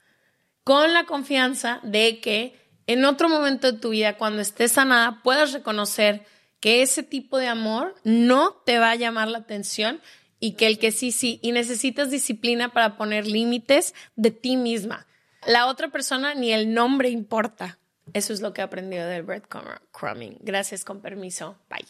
Con 0.63 0.91
la 0.93 1.03
confianza 1.03 1.81
de 1.83 2.19
que 2.19 2.64
en 2.87 3.05
otro 3.05 3.29
momento 3.29 3.71
de 3.71 3.79
tu 3.79 3.89
vida, 3.89 4.17
cuando 4.17 4.41
estés 4.41 4.73
sanada, 4.73 5.21
puedas 5.23 5.53
reconocer 5.53 6.25
que 6.59 6.81
ese 6.81 7.03
tipo 7.03 7.37
de 7.37 7.47
amor 7.47 7.95
no 8.03 8.53
te 8.65 8.79
va 8.79 8.91
a 8.91 8.95
llamar 8.95 9.27
la 9.27 9.39
atención 9.39 10.01
y 10.39 10.53
que 10.53 10.67
el 10.67 10.79
que 10.79 10.91
sí, 10.91 11.11
sí, 11.11 11.39
y 11.41 11.51
necesitas 11.51 12.11
disciplina 12.11 12.69
para 12.69 12.97
poner 12.97 13.25
límites 13.27 13.93
de 14.15 14.31
ti 14.31 14.57
misma. 14.57 15.07
La 15.45 15.67
otra 15.67 15.89
persona 15.89 16.33
ni 16.33 16.51
el 16.51 16.73
nombre 16.73 17.09
importa. 17.09 17.77
Eso 18.13 18.33
es 18.33 18.41
lo 18.41 18.53
que 18.53 18.61
he 18.61 18.63
aprendido 18.63 19.07
del 19.07 19.23
breadcrumbing. 19.23 20.37
Gracias, 20.41 20.85
con 20.85 21.01
permiso. 21.01 21.57
Bye. 21.69 21.85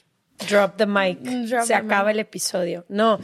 Drop 0.48 0.78
the 0.78 0.86
mic. 0.86 1.20
Se 1.64 1.74
acaba 1.74 2.12
el 2.12 2.20
episodio. 2.20 2.86
No. 2.90 3.20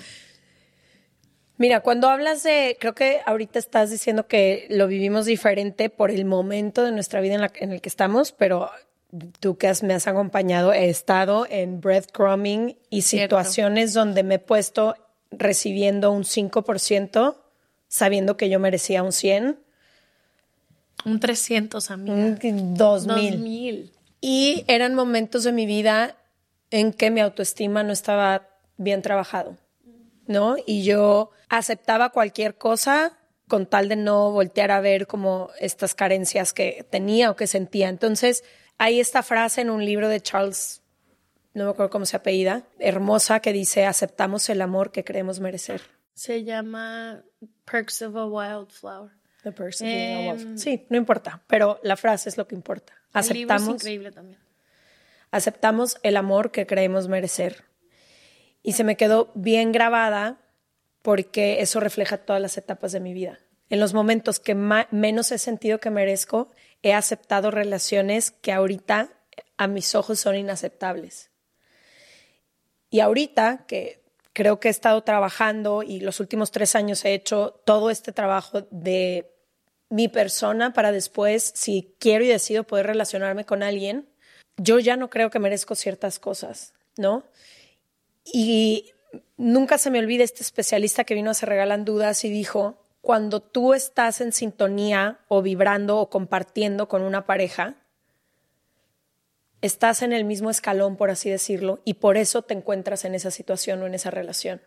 Mira, 1.61 1.81
cuando 1.81 2.09
hablas 2.09 2.41
de, 2.41 2.75
creo 2.79 2.95
que 2.95 3.19
ahorita 3.23 3.59
estás 3.59 3.91
diciendo 3.91 4.25
que 4.25 4.65
lo 4.71 4.87
vivimos 4.87 5.27
diferente 5.27 5.91
por 5.91 6.09
el 6.09 6.25
momento 6.25 6.83
de 6.83 6.91
nuestra 6.91 7.21
vida 7.21 7.35
en, 7.35 7.71
el 7.71 7.81
que 7.81 7.87
estamos, 7.87 8.31
pero 8.31 8.71
tú 9.39 9.59
que 9.59 9.71
me 9.83 9.93
has 9.93 10.07
acompañado, 10.07 10.73
he 10.73 10.89
estado 10.89 11.45
en 11.47 11.79
breadcrumbing 11.79 12.79
y 12.89 13.03
situaciones 13.03 13.93
donde 13.93 14.23
me 14.23 14.35
he 14.35 14.39
puesto 14.39 14.95
recibiendo 15.29 16.11
un 16.11 16.23
5%, 16.23 17.35
sabiendo 17.87 18.37
que 18.37 18.49
yo 18.49 18.59
merecía 18.59 19.03
un 19.03 19.11
100. 19.11 19.59
Un 21.05 21.19
300, 21.19 21.91
amiga. 21.91 22.15
Un 22.15 22.73
2000. 22.73 23.33
2000. 23.33 23.91
Y 24.19 24.65
eran 24.67 24.95
momentos 24.95 25.43
de 25.43 25.51
mi 25.51 25.67
vida 25.67 26.17
en 26.71 26.91
que 26.91 27.11
mi 27.11 27.19
autoestima 27.21 27.83
no 27.83 27.93
estaba 27.93 28.47
bien 28.77 29.03
trabajado, 29.03 29.57
¿no? 30.31 30.55
Y 30.65 30.83
yo 30.83 31.31
aceptaba 31.49 32.09
cualquier 32.09 32.57
cosa 32.57 33.17
con 33.47 33.65
tal 33.65 33.89
de 33.89 33.97
no 33.97 34.31
voltear 34.31 34.71
a 34.71 34.79
ver 34.79 35.07
como 35.07 35.49
estas 35.59 35.93
carencias 35.93 36.53
que 36.53 36.85
tenía 36.89 37.29
o 37.29 37.35
que 37.35 37.47
sentía. 37.47 37.89
Entonces, 37.89 38.43
hay 38.77 38.99
esta 38.99 39.23
frase 39.23 39.61
en 39.61 39.69
un 39.69 39.85
libro 39.85 40.07
de 40.07 40.21
Charles, 40.21 40.81
no 41.53 41.65
me 41.65 41.71
acuerdo 41.71 41.89
cómo 41.89 42.05
se 42.05 42.15
apellida, 42.15 42.63
hermosa, 42.79 43.41
que 43.41 43.51
dice, 43.51 43.85
aceptamos 43.85 44.49
el 44.49 44.61
amor 44.61 44.91
que 44.91 45.03
creemos 45.03 45.39
merecer. 45.39 45.81
Se 46.13 46.43
llama 46.43 47.23
Perks 47.65 48.01
of 48.01 48.15
a 48.15 48.25
Wildflower. 48.25 49.11
The 49.43 49.51
Perks 49.51 49.81
of 49.81 49.87
a 49.87 49.91
Wildflower. 49.91 50.41
Em, 50.41 50.57
sí, 50.57 50.85
no 50.89 50.97
importa, 50.97 51.43
pero 51.47 51.79
la 51.83 51.97
frase 51.97 52.29
es 52.29 52.37
lo 52.37 52.47
que 52.47 52.55
importa. 52.55 52.93
Aceptamos. 53.11 53.67
El 53.67 53.75
increíble 53.75 54.11
también 54.11 54.39
aceptamos 55.31 55.97
el 56.03 56.17
amor 56.17 56.51
que 56.51 56.67
creemos 56.67 57.07
merecer. 57.07 57.63
Y 58.63 58.73
se 58.73 58.83
me 58.83 58.97
quedó 58.97 59.31
bien 59.35 59.71
grabada 59.71 60.39
porque 61.01 61.61
eso 61.61 61.79
refleja 61.79 62.17
todas 62.17 62.41
las 62.41 62.57
etapas 62.57 62.91
de 62.91 62.99
mi 62.99 63.13
vida. 63.13 63.39
En 63.69 63.79
los 63.79 63.93
momentos 63.93 64.39
que 64.39 64.53
menos 64.53 65.31
he 65.31 65.37
sentido 65.37 65.79
que 65.79 65.89
merezco, 65.89 66.51
he 66.83 66.93
aceptado 66.93 67.51
relaciones 67.51 68.31
que 68.31 68.51
ahorita 68.51 69.09
a 69.57 69.67
mis 69.67 69.95
ojos 69.95 70.19
son 70.19 70.35
inaceptables. 70.35 71.31
Y 72.89 72.99
ahorita 72.99 73.65
que 73.67 74.03
creo 74.33 74.59
que 74.59 74.67
he 74.67 74.71
estado 74.71 75.03
trabajando 75.03 75.83
y 75.83 76.01
los 76.01 76.19
últimos 76.19 76.51
tres 76.51 76.75
años 76.75 77.05
he 77.05 77.13
hecho 77.13 77.61
todo 77.65 77.89
este 77.89 78.11
trabajo 78.11 78.67
de 78.71 79.31
mi 79.89 80.07
persona 80.07 80.73
para 80.73 80.91
después, 80.91 81.51
si 81.55 81.95
quiero 81.99 82.23
y 82.23 82.27
decido 82.27 82.63
poder 82.63 82.87
relacionarme 82.87 83.45
con 83.45 83.61
alguien, 83.61 84.09
yo 84.57 84.79
ya 84.79 84.95
no 84.95 85.09
creo 85.09 85.29
que 85.29 85.39
merezco 85.39 85.75
ciertas 85.75 86.19
cosas, 86.19 86.73
¿no? 86.97 87.25
Y 88.31 88.93
nunca 89.37 89.77
se 89.77 89.91
me 89.91 89.99
olvida 89.99 90.23
este 90.23 90.43
especialista 90.43 91.03
que 91.03 91.15
vino 91.15 91.31
a 91.31 91.33
Se 91.33 91.45
Regalan 91.45 91.85
Dudas 91.85 92.23
y 92.23 92.29
dijo, 92.29 92.81
cuando 93.01 93.41
tú 93.41 93.73
estás 93.73 94.21
en 94.21 94.31
sintonía 94.31 95.19
o 95.27 95.41
vibrando 95.41 95.97
o 95.97 96.09
compartiendo 96.09 96.87
con 96.87 97.01
una 97.01 97.25
pareja, 97.25 97.75
estás 99.61 100.01
en 100.01 100.13
el 100.13 100.23
mismo 100.23 100.49
escalón, 100.49 100.97
por 100.97 101.09
así 101.09 101.29
decirlo, 101.29 101.81
y 101.83 101.95
por 101.95 102.17
eso 102.17 102.41
te 102.43 102.53
encuentras 102.53 103.05
en 103.05 103.15
esa 103.15 103.31
situación 103.31 103.81
o 103.81 103.87
en 103.87 103.95
esa 103.95 104.11
relación. 104.11 104.61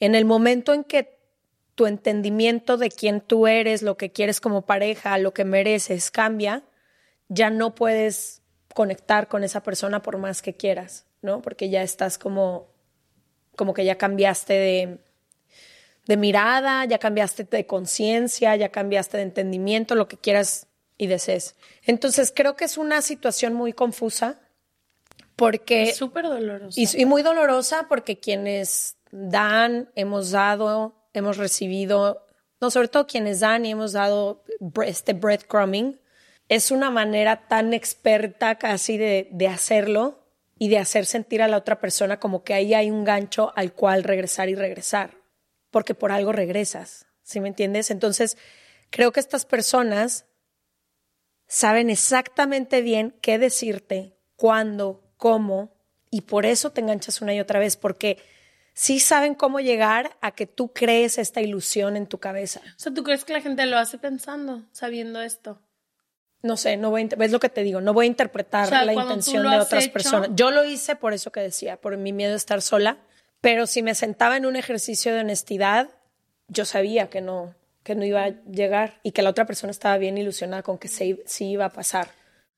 En 0.00 0.14
el 0.14 0.24
momento 0.24 0.72
en 0.72 0.84
que 0.84 1.18
tu 1.74 1.86
entendimiento 1.86 2.76
de 2.76 2.90
quién 2.90 3.20
tú 3.20 3.46
eres, 3.46 3.82
lo 3.82 3.96
que 3.96 4.12
quieres 4.12 4.40
como 4.40 4.64
pareja, 4.64 5.18
lo 5.18 5.34
que 5.34 5.44
mereces 5.44 6.10
cambia, 6.10 6.62
ya 7.28 7.50
no 7.50 7.74
puedes 7.74 8.42
conectar 8.74 9.28
con 9.28 9.44
esa 9.44 9.62
persona 9.62 10.02
por 10.02 10.18
más 10.18 10.42
que 10.42 10.54
quieras, 10.54 11.06
¿no? 11.24 11.42
Porque 11.42 11.70
ya 11.70 11.82
estás 11.82 12.18
como, 12.18 12.68
como 13.56 13.74
que 13.74 13.84
ya 13.84 13.96
cambiaste 13.96 14.52
de, 14.52 14.98
de 16.06 16.16
mirada, 16.16 16.84
ya 16.84 16.98
cambiaste 16.98 17.44
de 17.44 17.66
conciencia, 17.66 18.54
ya 18.54 18.68
cambiaste 18.68 19.16
de 19.16 19.24
entendimiento, 19.24 19.94
lo 19.94 20.06
que 20.06 20.18
quieras 20.18 20.68
y 20.96 21.08
desees. 21.08 21.56
Entonces 21.82 22.32
creo 22.34 22.54
que 22.54 22.66
es 22.66 22.78
una 22.78 23.02
situación 23.02 23.54
muy 23.54 23.72
confusa 23.72 24.38
Porque... 25.36 25.84
Es 25.84 25.96
súper 25.96 26.24
dolorosa. 26.24 26.80
Y, 26.80 27.02
y 27.02 27.06
muy 27.06 27.22
dolorosa 27.22 27.86
porque 27.88 28.20
quienes 28.20 28.96
dan, 29.10 29.90
hemos 29.94 30.30
dado, 30.30 30.94
hemos 31.12 31.38
recibido, 31.38 32.26
no, 32.60 32.70
sobre 32.70 32.88
todo 32.88 33.06
quienes 33.06 33.40
dan 33.40 33.64
y 33.64 33.72
hemos 33.72 33.92
dado 33.92 34.44
este 34.84 35.12
breadcrumbing, 35.12 36.00
es 36.48 36.70
una 36.70 36.90
manera 36.90 37.48
tan 37.48 37.72
experta 37.72 38.56
casi 38.56 38.98
de, 38.98 39.28
de 39.32 39.48
hacerlo 39.48 40.23
y 40.58 40.68
de 40.68 40.78
hacer 40.78 41.06
sentir 41.06 41.42
a 41.42 41.48
la 41.48 41.56
otra 41.56 41.80
persona 41.80 42.20
como 42.20 42.44
que 42.44 42.54
ahí 42.54 42.74
hay 42.74 42.90
un 42.90 43.04
gancho 43.04 43.52
al 43.56 43.72
cual 43.72 44.04
regresar 44.04 44.48
y 44.48 44.54
regresar, 44.54 45.18
porque 45.70 45.94
por 45.94 46.12
algo 46.12 46.32
regresas, 46.32 47.06
¿sí 47.22 47.40
me 47.40 47.48
entiendes? 47.48 47.90
Entonces, 47.90 48.36
creo 48.90 49.12
que 49.12 49.20
estas 49.20 49.44
personas 49.44 50.26
saben 51.46 51.90
exactamente 51.90 52.82
bien 52.82 53.14
qué 53.20 53.38
decirte, 53.38 54.16
cuándo, 54.36 55.02
cómo, 55.16 55.74
y 56.10 56.22
por 56.22 56.46
eso 56.46 56.70
te 56.70 56.80
enganchas 56.80 57.20
una 57.20 57.34
y 57.34 57.40
otra 57.40 57.58
vez, 57.58 57.76
porque 57.76 58.18
sí 58.72 59.00
saben 59.00 59.34
cómo 59.34 59.60
llegar 59.60 60.16
a 60.20 60.32
que 60.32 60.46
tú 60.46 60.72
crees 60.72 61.18
esta 61.18 61.40
ilusión 61.40 61.96
en 61.96 62.06
tu 62.06 62.18
cabeza. 62.18 62.60
O 62.76 62.78
sea, 62.78 62.94
¿tú 62.94 63.02
crees 63.02 63.24
que 63.24 63.32
la 63.32 63.40
gente 63.40 63.66
lo 63.66 63.78
hace 63.78 63.98
pensando, 63.98 64.64
sabiendo 64.72 65.20
esto? 65.22 65.60
No 66.44 66.58
sé, 66.58 66.76
no 66.76 66.90
voy 66.90 67.08
a, 67.10 67.16
ves 67.16 67.32
lo 67.32 67.40
que 67.40 67.48
te 67.48 67.62
digo, 67.62 67.80
no 67.80 67.94
voy 67.94 68.04
a 68.04 68.08
interpretar 68.08 68.66
O 68.66 68.68
sea, 68.68 68.84
la 68.84 68.92
intención 68.92 69.42
de 69.50 69.58
otras 69.58 69.84
hecho- 69.84 69.92
personas. 69.94 70.30
Yo 70.34 70.50
lo 70.50 70.64
hice 70.64 70.94
por 70.94 71.14
eso 71.14 71.32
que 71.32 71.40
decía, 71.40 71.78
por 71.78 71.96
mi 71.96 72.12
miedo 72.12 72.34
a 72.34 72.36
estar 72.36 72.60
sola, 72.60 72.98
pero 73.40 73.66
si 73.66 73.82
me 73.82 73.94
sentaba 73.94 74.36
en 74.36 74.44
un 74.44 74.54
ejercicio 74.56 75.14
de 75.14 75.20
honestidad, 75.20 75.88
yo 76.48 76.66
sabía 76.66 77.08
que 77.08 77.22
no, 77.22 77.54
que 77.82 77.94
no 77.94 78.04
iba 78.04 78.24
a 78.24 78.28
llegar 78.44 79.00
y 79.02 79.12
que 79.12 79.22
la 79.22 79.30
otra 79.30 79.46
persona 79.46 79.70
estaba 79.70 79.96
bien 79.96 80.18
ilusionada 80.18 80.62
con 80.62 80.76
que 80.76 80.88
sí, 80.88 81.18
sí 81.24 81.50
iba 81.52 81.64
a 81.64 81.70
pasar. 81.70 82.08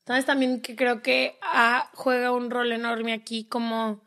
¿Sabes 0.05 0.25
también 0.27 0.61
que 0.61 0.75
creo 0.75 1.01
que 1.03 1.39
ah, 1.43 1.91
juega 1.95 2.33
un 2.33 2.51
rol 2.51 2.73
enorme 2.73 3.13
aquí 3.13 3.45
como 3.45 4.05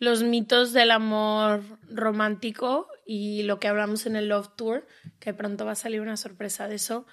los 0.00 0.22
mitos 0.24 0.72
del 0.72 0.90
amor 0.92 1.62
romántico 1.88 2.88
y 3.06 3.42
lo 3.44 3.58
que 3.60 3.68
hablamos 3.68 4.06
en 4.06 4.16
el 4.16 4.28
Love 4.28 4.48
Tour, 4.56 4.86
que 5.18 5.34
pronto 5.34 5.64
va 5.66 5.72
a 5.72 5.76
salir 5.76 6.00
una 6.00 6.16
sorpresa 6.16 6.68
de 6.68 6.76
eso? 6.76 7.06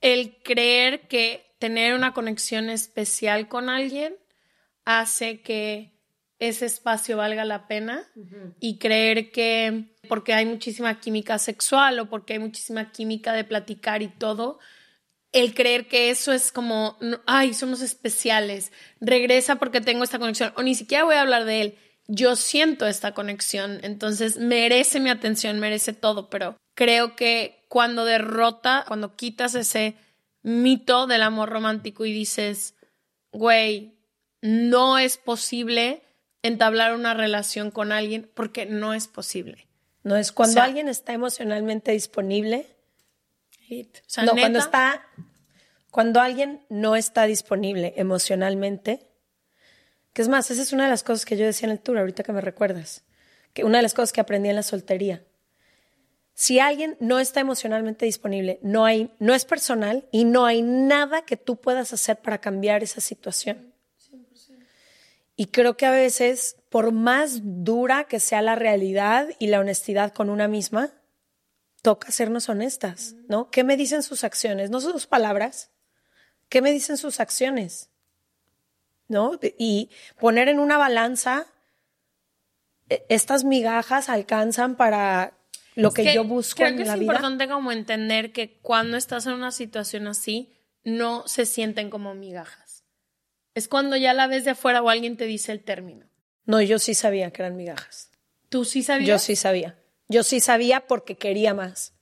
El 0.00 0.36
creer 0.42 1.08
que 1.08 1.54
tener 1.58 1.94
una 1.94 2.12
conexión 2.12 2.68
especial 2.68 3.48
con 3.48 3.68
alguien 3.68 4.16
hace 4.84 5.40
que 5.40 5.94
ese 6.38 6.66
espacio 6.66 7.16
valga 7.16 7.44
la 7.44 7.66
pena 7.68 8.10
y 8.60 8.78
creer 8.78 9.30
que 9.30 9.94
porque 10.08 10.34
hay 10.34 10.46
muchísima 10.46 11.00
química 11.00 11.38
sexual 11.38 11.98
o 12.00 12.10
porque 12.10 12.34
hay 12.34 12.38
muchísima 12.38 12.92
química 12.92 13.32
de 13.32 13.44
platicar 13.44 14.02
y 14.02 14.08
todo, 14.08 14.58
el 15.32 15.54
creer 15.54 15.88
que 15.88 16.10
eso 16.10 16.32
es 16.32 16.52
como, 16.52 16.98
ay, 17.26 17.54
somos 17.54 17.80
especiales, 17.80 18.72
regresa 19.00 19.56
porque 19.56 19.80
tengo 19.80 20.04
esta 20.04 20.18
conexión, 20.18 20.52
o 20.56 20.62
ni 20.62 20.74
siquiera 20.74 21.04
voy 21.04 21.16
a 21.16 21.22
hablar 21.22 21.44
de 21.44 21.60
él, 21.60 21.78
yo 22.06 22.36
siento 22.36 22.86
esta 22.86 23.14
conexión, 23.14 23.80
entonces 23.82 24.36
merece 24.36 25.00
mi 25.00 25.10
atención, 25.10 25.58
merece 25.58 25.92
todo, 25.92 26.28
pero 26.28 26.56
creo 26.74 27.16
que 27.16 27.63
cuando 27.74 28.04
derrota, 28.04 28.84
cuando 28.86 29.16
quitas 29.16 29.56
ese 29.56 29.96
mito 30.44 31.08
del 31.08 31.24
amor 31.24 31.48
romántico 31.48 32.04
y 32.04 32.12
dices, 32.12 32.76
güey, 33.32 33.96
no 34.40 34.96
es 34.96 35.16
posible 35.16 36.00
entablar 36.44 36.94
una 36.94 37.14
relación 37.14 37.72
con 37.72 37.90
alguien 37.90 38.30
porque 38.32 38.64
no 38.64 38.94
es 38.94 39.08
posible. 39.08 39.66
No 40.04 40.14
es 40.14 40.30
cuando 40.30 40.52
O 40.52 40.54
sea- 40.54 40.64
alguien 40.66 40.88
está 40.88 41.14
emocionalmente 41.14 41.90
disponible, 41.90 42.68
O 43.72 43.84
sea, 44.06 44.22
no, 44.22 44.36
cuando 44.36 44.60
está, 44.60 45.04
cuando 45.90 46.20
alguien 46.20 46.64
no 46.68 46.94
está 46.94 47.24
disponible 47.24 47.92
emocionalmente, 47.96 49.04
que 50.12 50.22
es 50.22 50.28
más, 50.28 50.48
esa 50.52 50.62
es 50.62 50.72
una 50.72 50.84
de 50.84 50.90
las 50.90 51.02
cosas 51.02 51.24
que 51.24 51.36
yo 51.36 51.44
decía 51.44 51.66
en 51.66 51.72
el 51.72 51.80
tour, 51.80 51.98
ahorita 51.98 52.22
que 52.22 52.32
me 52.32 52.40
recuerdas, 52.40 53.02
que 53.52 53.64
una 53.64 53.78
de 53.78 53.82
las 53.82 53.94
cosas 53.94 54.12
que 54.12 54.20
aprendí 54.20 54.48
en 54.48 54.54
la 54.54 54.62
soltería. 54.62 55.24
Si 56.34 56.58
alguien 56.58 56.96
no 56.98 57.20
está 57.20 57.40
emocionalmente 57.40 58.06
disponible, 58.06 58.58
no 58.60 58.84
hay, 58.84 59.10
no 59.20 59.34
es 59.34 59.44
personal 59.44 60.08
y 60.10 60.24
no 60.24 60.46
hay 60.46 60.62
nada 60.62 61.22
que 61.22 61.36
tú 61.36 61.56
puedas 61.56 61.92
hacer 61.92 62.18
para 62.18 62.38
cambiar 62.38 62.82
esa 62.82 63.00
situación. 63.00 63.72
Y 65.36 65.46
creo 65.46 65.76
que 65.76 65.86
a 65.86 65.90
veces, 65.90 66.56
por 66.70 66.92
más 66.92 67.40
dura 67.42 68.04
que 68.04 68.20
sea 68.20 68.42
la 68.42 68.54
realidad 68.56 69.28
y 69.38 69.48
la 69.48 69.60
honestidad 69.60 70.12
con 70.12 70.28
una 70.30 70.48
misma, 70.48 70.90
toca 71.82 72.10
sernos 72.12 72.48
honestas, 72.48 73.14
¿no? 73.28 73.50
¿Qué 73.50 73.62
me 73.62 73.76
dicen 73.76 74.02
sus 74.02 74.24
acciones? 74.24 74.70
No 74.70 74.80
sus 74.80 75.06
palabras. 75.06 75.70
¿Qué 76.48 76.62
me 76.62 76.72
dicen 76.72 76.96
sus 76.96 77.20
acciones? 77.20 77.90
¿No? 79.06 79.38
Y 79.58 79.90
poner 80.18 80.48
en 80.48 80.60
una 80.60 80.78
balanza, 80.78 81.46
eh, 82.88 83.04
estas 83.08 83.44
migajas 83.44 84.08
alcanzan 84.08 84.76
para 84.76 85.33
lo 85.74 85.92
que, 85.92 86.14
yo 86.14 86.24
busco 86.24 86.56
creo 86.56 86.68
en 86.68 86.76
que 86.78 86.84
la 86.84 86.94
es 86.94 87.00
vida. 87.00 87.12
importante 87.12 87.48
como 87.48 87.72
entender 87.72 88.32
que 88.32 88.58
cuando 88.60 88.96
estás 88.96 89.26
en 89.26 89.32
una 89.32 89.50
situación 89.50 90.06
así, 90.06 90.52
no 90.84 91.26
se 91.26 91.46
sienten 91.46 91.90
como 91.90 92.14
migajas. 92.14 92.84
Es 93.54 93.68
cuando 93.68 93.96
ya 93.96 94.12
la 94.14 94.26
ves 94.26 94.44
de 94.44 94.50
afuera 94.52 94.82
o 94.82 94.88
alguien 94.90 95.16
te 95.16 95.24
dice 95.26 95.52
el 95.52 95.62
término. 95.62 96.06
No, 96.44 96.60
yo 96.60 96.78
sí 96.78 96.94
sabía 96.94 97.30
que 97.30 97.42
eran 97.42 97.56
migajas. 97.56 98.10
¿Tú 98.48 98.64
sí 98.64 98.82
sabías? 98.82 99.08
Yo 99.08 99.18
sí 99.18 99.36
sabía. 99.36 99.78
Yo 100.08 100.22
sí 100.22 100.40
sabía 100.40 100.86
porque 100.86 101.16
quería 101.16 101.54
más. 101.54 101.94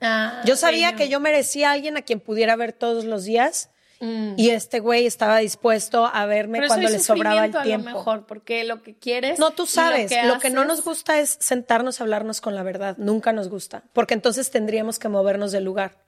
Ah, 0.00 0.42
Yo 0.44 0.54
sabía 0.54 0.94
que 0.94 1.08
yo 1.08 1.18
merecía 1.18 1.70
a 1.70 1.72
alguien 1.72 1.96
a 1.96 2.02
quien 2.02 2.20
pudiera 2.20 2.54
ver 2.54 2.72
todos 2.72 3.04
los 3.04 3.24
días 3.24 3.70
Mm. 4.00 4.34
y 4.36 4.50
este 4.50 4.78
güey 4.78 5.06
estaba 5.06 5.38
dispuesto 5.38 6.06
a 6.06 6.24
verme 6.26 6.58
Pero 6.58 6.68
cuando 6.68 6.88
le 6.88 6.98
sobraba 7.00 7.46
el 7.46 7.50
tiempo. 7.62 7.88
A 7.88 7.92
lo 7.92 7.98
mejor, 7.98 8.26
porque 8.26 8.62
lo 8.64 8.82
que 8.82 8.94
quieres. 8.96 9.38
No, 9.40 9.50
tú 9.50 9.66
sabes, 9.66 10.10
lo 10.24 10.38
que, 10.38 10.50
no 10.50 10.60
haces- 10.62 10.68
nos 10.68 10.84
gusta 10.84 11.18
es 11.18 11.36
sentarnos 11.40 12.00
a 12.00 12.04
hablarnos 12.04 12.40
con 12.40 12.54
la 12.54 12.62
verdad, 12.62 12.96
nunca 12.98 13.32
nos 13.32 13.48
gusta, 13.48 13.82
porque 13.92 14.14
entonces 14.14 14.50
tendríamos 14.50 14.98
que 14.98 15.08
movernos 15.08 15.50
del 15.52 15.64
lugar. 15.64 15.98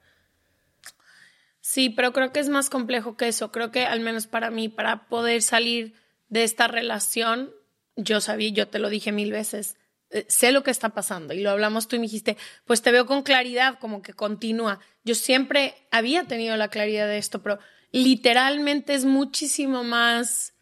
Sí, 1.60 1.90
pero 1.90 2.12
creo 2.12 2.32
que 2.32 2.40
es 2.40 2.48
más 2.48 2.70
complejo 2.70 3.16
que 3.16 3.28
eso. 3.28 3.52
Creo 3.52 3.70
que 3.70 3.84
al 3.86 4.00
menos 4.00 4.26
para 4.26 4.50
mí, 4.50 4.68
para 4.68 5.06
poder 5.08 5.42
salir 5.42 5.94
de 6.28 6.42
esta 6.44 6.68
relación, 6.68 7.50
yo 7.96 8.20
sabía, 8.20 8.50
yo 8.50 8.68
te 8.68 8.78
lo 8.78 8.88
dije 8.88 9.12
mil 9.12 9.30
veces, 9.30 9.76
eh, 10.10 10.24
sé 10.28 10.52
lo 10.52 10.62
que 10.62 10.70
está 10.70 10.88
pasando 10.90 11.34
y 11.34 11.40
lo 11.40 11.50
hablamos 11.50 11.86
tú 11.86 11.96
y 11.96 11.98
me 11.98 12.06
dijiste, 12.06 12.36
pues 12.64 12.82
te 12.82 12.90
veo 12.90 13.06
con 13.06 13.22
claridad, 13.22 13.78
como 13.78 14.00
que 14.02 14.14
continúa. 14.14 14.80
Yo 15.04 15.14
siempre 15.14 15.74
había 15.90 16.24
tenido 16.24 16.56
la 16.56 16.68
claridad 16.68 17.06
de 17.06 17.18
esto, 17.18 17.42
pero 17.42 17.58
literalmente 17.92 18.94
es 18.94 19.04
muchísimo 19.04 19.84
más... 19.84 20.54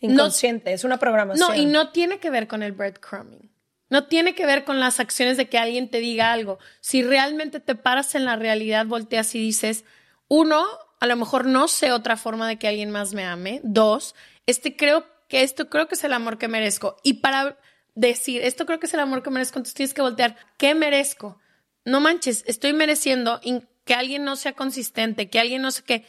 Inconsciente, 0.00 0.72
es 0.72 0.82
una 0.84 0.98
programación. 0.98 1.48
No, 1.48 1.54
y 1.54 1.66
no 1.66 1.90
tiene 1.90 2.18
que 2.18 2.30
ver 2.30 2.48
con 2.48 2.62
el 2.62 2.72
breadcrumbing. 2.72 3.52
No 3.88 4.06
tiene 4.06 4.34
que 4.34 4.46
ver 4.46 4.64
con 4.64 4.80
las 4.80 4.98
acciones 4.98 5.36
de 5.36 5.48
que 5.48 5.58
alguien 5.58 5.88
te 5.90 5.98
diga 6.00 6.32
algo. 6.32 6.58
Si 6.80 7.02
realmente 7.02 7.60
te 7.60 7.74
paras 7.74 8.14
en 8.14 8.24
la 8.24 8.36
realidad, 8.36 8.86
volteas 8.86 9.34
y 9.34 9.38
dices, 9.38 9.84
uno, 10.28 10.64
a 10.98 11.06
lo 11.06 11.16
mejor 11.16 11.46
no 11.46 11.68
sé 11.68 11.92
otra 11.92 12.16
forma 12.16 12.48
de 12.48 12.58
que 12.58 12.66
alguien 12.66 12.90
más 12.90 13.12
me 13.12 13.24
ame. 13.24 13.60
Dos, 13.62 14.14
este 14.46 14.76
creo 14.76 15.06
que 15.28 15.42
esto 15.42 15.68
creo 15.68 15.86
que 15.88 15.94
es 15.94 16.04
el 16.04 16.14
amor 16.14 16.38
que 16.38 16.48
merezco. 16.48 16.96
Y 17.04 17.14
para 17.14 17.58
decir, 17.94 18.42
esto 18.42 18.66
creo 18.66 18.80
que 18.80 18.86
es 18.86 18.94
el 18.94 19.00
amor 19.00 19.22
que 19.22 19.30
merezco, 19.30 19.58
entonces 19.58 19.74
tienes 19.74 19.94
que 19.94 20.02
voltear, 20.02 20.36
¿qué 20.56 20.74
merezco? 20.74 21.38
No 21.84 22.00
manches, 22.00 22.44
estoy 22.46 22.72
mereciendo 22.72 23.40
in- 23.42 23.68
que 23.84 23.94
alguien 23.94 24.24
no 24.24 24.36
sea 24.36 24.52
consistente, 24.52 25.28
que 25.28 25.38
alguien 25.40 25.62
no 25.62 25.70
sé 25.70 25.82
qué. 25.82 26.06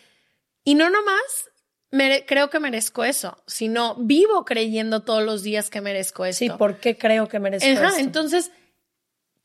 Y 0.64 0.76
no 0.76 0.90
nomás 0.90 1.50
mere- 1.92 2.26
creo 2.26 2.50
que 2.50 2.60
merezco 2.60 3.04
eso, 3.04 3.42
sino 3.48 3.96
vivo 3.96 4.46
creyendo 4.46 5.02
todos 5.04 5.24
los 5.24 5.44
días 5.44 5.70
que 5.70 5.82
merezco 5.82 6.26
esto. 6.26 6.40
Sí, 6.40 6.50
¿por 6.50 6.80
qué 6.80 6.98
creo 6.98 7.28
que 7.28 7.40
merezco 7.40 7.68
esto? 7.68 7.98
entonces 8.00 8.52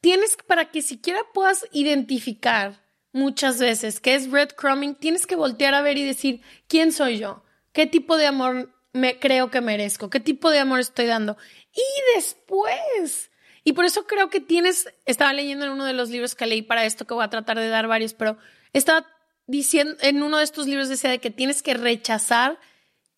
tienes 0.01 0.37
que- 0.37 0.45
para 0.45 0.71
que 0.71 0.83
siquiera 0.83 1.21
puedas 1.35 1.67
identificar 1.73 2.81
muchas 3.13 3.59
veces 3.59 4.01
qué 4.01 4.15
es 4.15 4.31
breadcrumbing, 4.31 4.95
tienes 4.95 5.27
que 5.27 5.35
voltear 5.37 5.75
a 5.75 5.83
ver 5.83 5.99
y 5.99 6.05
decir 6.05 6.41
quién 6.69 6.93
soy 6.93 7.19
yo, 7.19 7.43
qué 7.73 7.87
tipo 7.87 8.17
de 8.17 8.27
amor 8.27 8.73
me 8.93 9.19
creo 9.19 9.51
que 9.51 9.61
merezco, 9.61 10.09
qué 10.11 10.21
tipo 10.21 10.51
de 10.51 10.59
amor 10.61 10.81
estoy 10.81 11.07
dando. 11.07 11.37
Y 11.75 12.17
después, 12.17 13.28
y 13.69 13.75
por 13.75 13.85
eso 13.85 14.07
creo 14.07 14.31
que 14.31 14.41
tienes, 14.41 14.89
estaba 15.05 15.35
leyendo 15.35 15.67
en 15.67 15.73
uno 15.73 15.85
de 15.85 15.93
los 15.93 16.09
libros 16.09 16.35
que 16.35 16.47
leí 16.47 16.63
para 16.63 16.87
esto, 16.87 17.07
que 17.07 17.13
voy 17.13 17.23
a 17.23 17.29
tratar 17.29 17.59
de 17.59 17.69
dar 17.69 17.87
varios, 17.87 18.15
pero 18.15 18.39
estaba 18.73 19.07
diciendo, 19.47 19.95
en 20.01 20.23
uno 20.23 20.39
de 20.39 20.45
estos 20.45 20.67
libros 20.67 20.89
decía 20.89 21.11
de 21.11 21.19
que 21.19 21.31
tienes 21.31 21.63
que 21.63 21.75
rechazar 21.75 22.59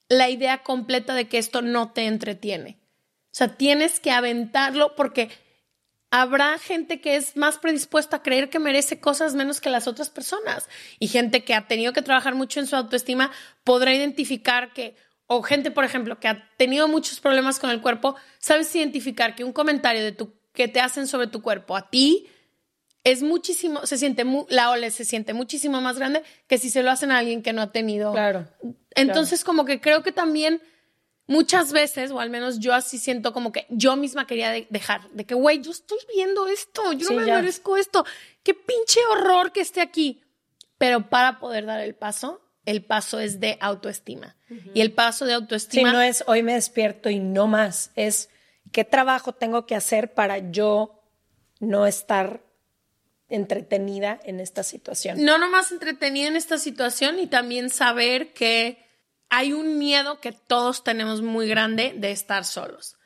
la 0.08 0.28
idea 0.28 0.64
completa 0.64 1.14
de 1.14 1.28
que 1.28 1.38
esto 1.38 1.62
no 1.62 1.92
te 1.92 2.06
entretiene. 2.06 2.80
O 3.26 3.28
sea, 3.30 3.56
tienes 3.56 4.00
que 4.00 4.10
aventarlo 4.10 4.96
porque 4.96 5.30
habrá 6.10 6.58
gente 6.58 7.00
que 7.00 7.14
es 7.14 7.36
más 7.36 7.58
predispuesta 7.58 8.16
a 8.16 8.22
creer 8.24 8.50
que 8.50 8.58
merece 8.58 8.98
cosas 8.98 9.36
menos 9.36 9.60
que 9.60 9.70
las 9.70 9.86
otras 9.86 10.10
personas. 10.10 10.68
Y 10.98 11.06
gente 11.06 11.44
que 11.44 11.54
ha 11.54 11.68
tenido 11.68 11.92
que 11.92 12.02
trabajar 12.02 12.34
mucho 12.34 12.58
en 12.58 12.66
su 12.66 12.74
autoestima 12.74 13.30
podrá 13.62 13.94
identificar 13.94 14.72
que, 14.72 14.96
o 15.26 15.42
gente, 15.42 15.70
por 15.70 15.84
ejemplo, 15.84 16.18
que 16.18 16.26
ha 16.26 16.50
tenido 16.56 16.88
muchos 16.88 17.20
problemas 17.20 17.60
con 17.60 17.70
el 17.70 17.80
cuerpo, 17.80 18.16
sabes 18.40 18.74
identificar 18.74 19.36
que 19.36 19.44
un 19.44 19.52
comentario 19.52 20.02
de 20.02 20.10
tu, 20.10 20.39
que 20.60 20.68
te 20.68 20.80
hacen 20.80 21.06
sobre 21.06 21.26
tu 21.26 21.40
cuerpo 21.40 21.74
a 21.74 21.88
ti 21.88 22.26
es 23.02 23.22
muchísimo, 23.22 23.86
se 23.86 23.96
siente, 23.96 24.24
mu- 24.24 24.44
la 24.50 24.70
ola 24.70 24.90
se 24.90 25.06
siente 25.06 25.32
muchísimo 25.32 25.80
más 25.80 25.96
grande 25.98 26.22
que 26.46 26.58
si 26.58 26.68
se 26.68 26.82
lo 26.82 26.90
hacen 26.90 27.10
a 27.10 27.16
alguien 27.18 27.42
que 27.42 27.54
no 27.54 27.62
ha 27.62 27.72
tenido 27.72 28.12
Claro. 28.12 28.46
entonces, 28.94 29.42
como 29.42 29.64
que 29.64 29.80
creo 29.80 30.02
que 30.02 30.12
también 30.12 30.60
muchas 31.26 31.72
veces, 31.72 32.10
o 32.10 32.20
al 32.20 32.28
menos 32.28 32.58
yo 32.58 32.74
así 32.74 32.98
siento 32.98 33.32
como 33.32 33.52
que 33.52 33.64
yo 33.70 33.96
misma 33.96 34.26
quería 34.26 34.50
dejar, 34.68 35.08
de 35.12 35.24
que, 35.24 35.34
güey, 35.34 35.62
yo 35.62 35.70
estoy 35.70 35.96
viendo 36.14 36.46
esto, 36.46 36.92
yo 36.92 37.06
no 37.08 37.16
me 37.16 37.22
merezco 37.36 37.78
esto, 37.78 38.04
qué 38.42 38.52
pinche 38.52 39.00
horror 39.12 39.52
que 39.52 39.60
esté 39.62 39.80
aquí. 39.80 40.20
Pero 40.76 41.08
para 41.08 41.40
poder 41.40 41.64
dar 41.64 41.80
el 41.80 41.94
paso, 41.94 42.40
el 42.66 42.84
paso 42.84 43.18
es 43.18 43.40
de 43.40 43.56
autoestima. 43.60 44.36
Y 44.74 44.80
el 44.82 44.92
paso 44.92 45.24
de 45.24 45.32
autoestima... 45.34 45.88
Si 45.90 45.96
no 45.96 46.02
es 46.02 46.22
hoy 46.26 46.42
me 46.42 46.52
despierto 46.54 47.08
y 47.08 47.18
no 47.18 47.46
más, 47.46 47.92
es 47.96 48.28
qué 48.72 48.84
trabajo 48.84 49.32
tengo 49.32 49.66
que 49.66 49.74
hacer 49.76 50.14
para 50.14 50.50
yo 50.50 51.02
no 51.60 51.86
estar 51.86 52.42
entretenida 53.28 54.20
en 54.24 54.40
esta 54.40 54.62
situación. 54.62 55.24
No 55.24 55.38
nomás 55.38 55.70
entretenida 55.72 56.28
en 56.28 56.36
esta 56.36 56.58
situación 56.58 57.18
y 57.18 57.26
también 57.26 57.70
saber 57.70 58.32
que 58.32 58.84
hay 59.28 59.52
un 59.52 59.78
miedo 59.78 60.20
que 60.20 60.32
todos 60.32 60.82
tenemos 60.82 61.22
muy 61.22 61.48
grande 61.48 61.94
de 61.96 62.10
estar 62.10 62.44
solos. 62.44 62.96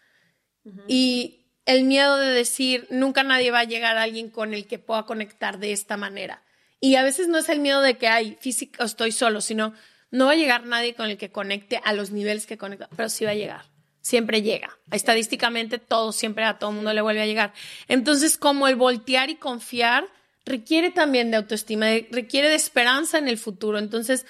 Y 0.89 1.45
el 1.67 1.85
miedo 1.85 2.17
de 2.17 2.31
decir, 2.31 2.87
nunca 2.91 3.23
nadie 3.23 3.51
va 3.51 3.61
a 3.61 3.65
llegar 3.65 3.99
a 3.99 4.03
alguien 4.03 4.31
con 4.31 4.55
el 4.55 4.67
que 4.67 4.79
pueda 4.79 5.05
conectar 5.05 5.59
de 5.59 5.73
esta 5.73 5.99
manera. 5.99 6.43
Y 6.81 6.97
a 6.97 7.03
veces 7.03 7.29
no 7.29 7.39
es 7.39 7.51
el 7.51 7.61
miedo 7.61 7.83
de 7.83 7.99
que, 7.99 8.09
hay 8.09 8.37
físico, 8.41 8.83
estoy 8.83 9.13
solo, 9.13 9.43
sino 9.43 9.75
no 10.11 10.27
va 10.27 10.33
a 10.33 10.37
llegar 10.37 10.65
nadie 10.65 10.95
con 10.95 11.11
el 11.11 11.19
que 11.19 11.31
conecte 11.31 11.81
a 11.85 11.93
los 11.93 12.11
niveles 12.11 12.47
que 12.47 12.57
conecta, 12.57 12.89
pero 12.97 13.11
sí 13.11 13.27
va 13.27 13.33
a 13.33 13.35
llegar. 13.35 13.74
Siempre 14.05 14.43
llega. 14.43 14.69
Estadísticamente, 14.91 15.79
todo, 15.79 16.13
siempre 16.13 16.45
a 16.45 16.59
todo 16.59 16.73
mundo 16.73 16.93
le 16.93 17.01
vuelve 17.01 17.23
a 17.23 17.27
llegar. 17.27 17.55
Entonces, 17.89 18.37
como 18.37 18.69
el 18.69 18.77
voltear 18.77 19.31
y 19.31 19.37
confiar 19.37 20.05
requiere 20.45 20.91
también 20.91 21.31
de 21.31 21.39
autoestima, 21.39 21.87
requiere 22.11 22.51
de 22.51 22.55
esperanza 22.55 23.17
en 23.17 23.29
el 23.29 23.39
futuro. 23.39 23.79
Entonces, 23.79 24.27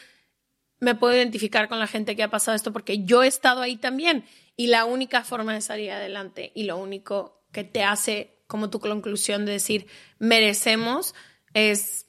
me 0.79 0.95
puedo 0.95 1.17
identificar 1.17 1.69
con 1.69 1.81
la 1.81 1.89
gente 1.89 2.15
que 2.15 2.23
ha 2.23 2.31
pasado 2.31 2.55
esto 2.55 2.73
porque 2.73 3.03
yo 3.03 3.25
he 3.25 3.27
estado 3.27 3.63
ahí 3.63 3.77
también 3.77 4.25
y 4.57 4.69
la 4.69 4.85
única 4.85 5.25
forma 5.25 5.55
de 5.55 5.61
salir 5.61 5.91
adelante 5.91 6.53
y 6.55 6.63
lo 6.63 6.77
único 6.77 7.43
que 7.51 7.65
te 7.65 7.83
hace 7.83 8.45
como 8.47 8.71
tu 8.71 8.79
conclusión 8.79 9.45
de 9.45 9.53
decir 9.53 9.89
merecemos 10.21 11.17
es, 11.53 12.07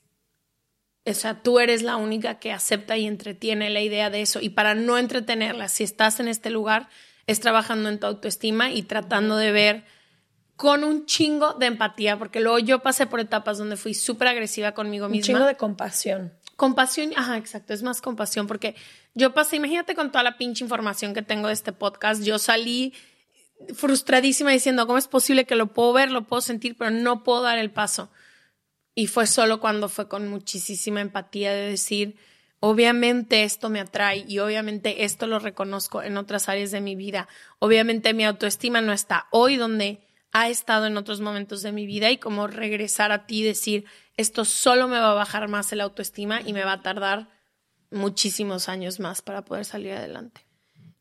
o 1.03 1.13
sea, 1.15 1.41
tú 1.41 1.59
eres 1.59 1.81
la 1.81 1.95
única 1.95 2.37
que 2.37 2.51
acepta 2.51 2.95
y 2.95 3.07
entretiene 3.07 3.71
la 3.71 3.81
idea 3.81 4.11
de 4.11 4.21
eso 4.21 4.39
y 4.39 4.49
para 4.49 4.75
no 4.75 4.99
entretenerla, 4.99 5.67
si 5.67 5.83
estás 5.83 6.19
en 6.19 6.27
este 6.27 6.51
lugar, 6.51 6.89
es 7.27 7.39
trabajando 7.39 7.89
en 7.89 7.99
tu 7.99 8.07
autoestima 8.07 8.71
y 8.71 8.83
tratando 8.83 9.37
de 9.37 9.51
ver 9.51 9.85
con 10.55 10.83
un 10.83 11.05
chingo 11.05 11.53
de 11.53 11.65
empatía, 11.65 12.17
porque 12.17 12.39
luego 12.39 12.59
yo 12.59 12.79
pasé 12.79 13.07
por 13.07 13.19
etapas 13.19 13.57
donde 13.57 13.75
fui 13.75 13.93
súper 13.93 14.29
agresiva 14.29 14.73
conmigo 14.73 15.09
misma. 15.09 15.17
Un 15.17 15.35
chingo 15.37 15.47
de 15.47 15.57
compasión. 15.57 16.33
Compasión, 16.55 17.11
ajá, 17.17 17.37
exacto, 17.37 17.73
es 17.73 17.83
más 17.83 18.01
compasión 18.01 18.47
porque 18.47 18.75
yo 19.13 19.33
pasé, 19.33 19.57
imagínate 19.57 19.95
con 19.95 20.11
toda 20.11 20.23
la 20.23 20.37
pinche 20.37 20.63
información 20.63 21.13
que 21.13 21.21
tengo 21.21 21.47
de 21.47 21.53
este 21.53 21.73
podcast, 21.73 22.23
yo 22.23 22.39
salí 22.39 22.93
frustradísima 23.73 24.51
diciendo, 24.51 24.87
¿cómo 24.87 24.97
es 24.97 25.07
posible 25.07 25.45
que 25.45 25.55
lo 25.55 25.67
puedo 25.67 25.91
ver, 25.91 26.11
lo 26.11 26.25
puedo 26.25 26.41
sentir, 26.41 26.77
pero 26.77 26.91
no 26.91 27.23
puedo 27.23 27.41
dar 27.41 27.57
el 27.57 27.71
paso? 27.71 28.09
Y 28.93 29.07
fue 29.07 29.27
solo 29.27 29.59
cuando 29.59 29.89
fue 29.89 30.07
con 30.07 30.29
muchísima 30.29 31.01
empatía 31.01 31.51
de 31.51 31.69
decir, 31.71 32.15
obviamente 32.59 33.43
esto 33.43 33.69
me 33.69 33.79
atrae 33.79 34.25
y 34.27 34.39
obviamente 34.39 35.03
esto 35.03 35.27
lo 35.27 35.39
reconozco 35.39 36.01
en 36.01 36.17
otras 36.17 36.49
áreas 36.49 36.71
de 36.71 36.81
mi 36.81 36.95
vida. 36.95 37.27
Obviamente 37.59 38.13
mi 38.13 38.25
autoestima 38.25 38.81
no 38.81 38.93
está 38.93 39.27
hoy 39.31 39.57
donde 39.57 40.05
ha 40.31 40.49
estado 40.49 40.85
en 40.85 40.97
otros 40.97 41.21
momentos 41.21 41.61
de 41.61 41.71
mi 41.71 41.85
vida 41.85 42.11
y 42.11 42.17
como 42.17 42.47
regresar 42.47 43.11
a 43.11 43.25
ti 43.25 43.39
y 43.39 43.43
decir, 43.43 43.85
esto 44.17 44.43
solo 44.43 44.87
me 44.87 44.99
va 44.99 45.11
a 45.11 45.15
bajar 45.15 45.47
más 45.47 45.71
el 45.71 45.81
autoestima 45.81 46.41
y 46.41 46.53
me 46.53 46.65
va 46.65 46.73
a 46.73 46.81
tardar 46.81 47.29
muchísimos 47.89 48.67
años 48.67 48.99
más 48.99 49.21
para 49.21 49.45
poder 49.45 49.65
salir 49.65 49.93
adelante. 49.93 50.45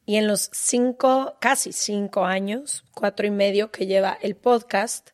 Y 0.07 0.17
en 0.17 0.29
los 0.29 0.51
cinco, 0.53 1.37
casi 1.41 1.73
cinco 1.73 2.27
años, 2.27 2.85
cuatro 2.93 3.27
y 3.27 3.31
medio 3.31 3.71
que 3.71 3.87
lleva 3.87 4.19
el 4.21 4.37
podcast, 4.37 5.11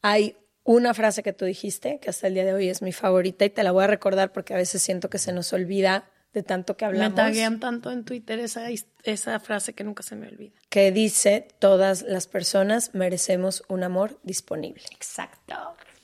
hay 0.00 0.36
una 0.64 0.94
frase 0.94 1.22
que 1.22 1.32
tú 1.32 1.44
dijiste 1.44 2.00
que 2.00 2.10
hasta 2.10 2.26
el 2.26 2.34
día 2.34 2.44
de 2.44 2.54
hoy 2.54 2.68
es 2.68 2.82
mi 2.82 2.92
favorita 2.92 3.44
y 3.44 3.50
te 3.50 3.62
la 3.62 3.70
voy 3.70 3.84
a 3.84 3.86
recordar 3.86 4.32
porque 4.32 4.54
a 4.54 4.56
veces 4.56 4.82
siento 4.82 5.10
que 5.10 5.18
se 5.18 5.32
nos 5.32 5.52
olvida 5.52 6.10
de 6.32 6.42
tanto 6.42 6.76
que 6.76 6.84
hablamos. 6.84 7.10
Me 7.10 7.16
taguean 7.16 7.60
tanto 7.60 7.92
en 7.92 8.04
Twitter 8.04 8.40
esa, 8.40 8.66
esa 9.04 9.40
frase 9.40 9.74
que 9.74 9.84
nunca 9.84 10.02
se 10.02 10.16
me 10.16 10.26
olvida. 10.26 10.52
Que 10.68 10.90
dice, 10.90 11.46
todas 11.58 12.02
las 12.02 12.26
personas 12.26 12.90
merecemos 12.94 13.62
un 13.68 13.84
amor 13.84 14.18
disponible. 14.24 14.82
Exacto. 14.90 15.54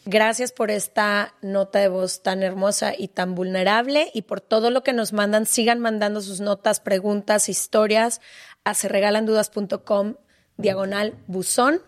Gracias 0.06 0.52
por 0.52 0.70
esta 0.70 1.34
nota 1.42 1.78
de 1.80 1.88
voz 1.88 2.22
tan 2.22 2.42
hermosa 2.42 2.94
y 2.96 3.08
tan 3.08 3.34
vulnerable 3.34 4.10
y 4.14 4.22
por 4.22 4.40
todo 4.40 4.70
lo 4.70 4.82
que 4.82 4.92
nos 4.92 5.12
mandan. 5.12 5.46
Sigan 5.46 5.80
mandando 5.80 6.20
sus 6.20 6.40
notas, 6.40 6.80
preguntas, 6.80 7.48
historias 7.48 8.20
a 8.64 8.74
serregalandudas.com 8.74 10.14
diagonal 10.56 11.14
buzón 11.26 11.82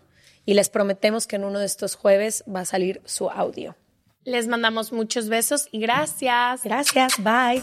y 0.45 0.55
les 0.55 0.69
prometemos 0.69 1.27
que 1.27 1.37
en 1.37 1.45
uno 1.45 1.59
de 1.59 1.67
estos 1.67 1.95
jueves 1.95 2.45
va 2.53 2.61
a 2.61 2.65
salir 2.65 3.01
su 3.05 3.29
audio. 3.29 3.77
Les 4.25 4.47
mandamos 4.47 4.93
muchos 4.93 5.29
besos 5.29 5.69
y 5.73 5.81
gracias. 5.81 6.63
Gracias, 6.63 7.13
bye. 7.19 7.63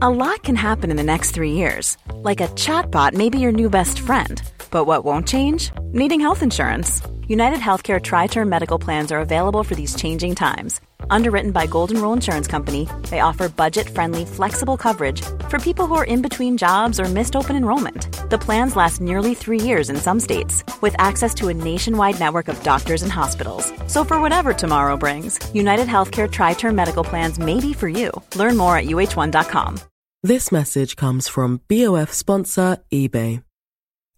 A 0.00 0.08
lot 0.08 0.44
can 0.44 0.54
happen 0.54 0.90
in 0.90 0.96
the 0.96 1.02
next 1.02 1.32
three 1.32 1.52
years. 1.52 1.96
Like 2.22 2.40
a 2.40 2.48
chatbot 2.48 3.14
may 3.14 3.30
be 3.30 3.38
your 3.38 3.52
new 3.52 3.68
best 3.68 3.98
friend. 3.98 4.40
But 4.70 4.86
what 4.86 5.04
won't 5.04 5.26
change? 5.26 5.72
Needing 5.92 6.20
health 6.20 6.42
insurance. 6.42 7.02
United 7.26 7.58
Healthcare 7.58 8.00
Tri 8.00 8.26
Term 8.28 8.48
Medical 8.48 8.78
Plans 8.78 9.10
are 9.10 9.20
available 9.20 9.64
for 9.64 9.74
these 9.74 9.96
changing 9.96 10.34
times 10.34 10.80
Underwritten 11.10 11.52
by 11.52 11.66
Golden 11.66 12.00
Rule 12.02 12.12
Insurance 12.12 12.46
Company, 12.46 12.88
they 13.10 13.20
offer 13.20 13.48
budget-friendly, 13.48 14.24
flexible 14.26 14.76
coverage 14.76 15.22
for 15.48 15.58
people 15.58 15.86
who 15.86 15.94
are 15.94 16.04
in 16.04 16.22
between 16.22 16.56
jobs 16.58 17.00
or 17.00 17.04
missed 17.06 17.34
open 17.36 17.56
enrollment. 17.56 18.08
The 18.30 18.38
plans 18.38 18.76
last 18.76 19.00
nearly 19.00 19.34
three 19.34 19.60
years 19.60 19.90
in 19.90 19.96
some 19.96 20.20
states, 20.20 20.64
with 20.80 20.94
access 20.98 21.34
to 21.34 21.48
a 21.48 21.54
nationwide 21.54 22.20
network 22.20 22.48
of 22.48 22.62
doctors 22.62 23.02
and 23.02 23.12
hospitals. 23.12 23.72
So 23.86 24.04
for 24.04 24.20
whatever 24.20 24.52
tomorrow 24.52 24.96
brings, 24.96 25.38
United 25.54 25.88
Healthcare 25.88 26.30
Tri-Term 26.30 26.74
Medical 26.74 27.04
Plans 27.04 27.38
may 27.38 27.60
be 27.60 27.72
for 27.72 27.88
you. 27.88 28.10
Learn 28.36 28.56
more 28.56 28.76
at 28.76 28.86
uh1.com. 28.86 29.80
This 30.22 30.50
message 30.50 30.96
comes 30.96 31.28
from 31.28 31.60
BOF 31.68 32.12
sponsor 32.12 32.78
eBay. 32.92 33.44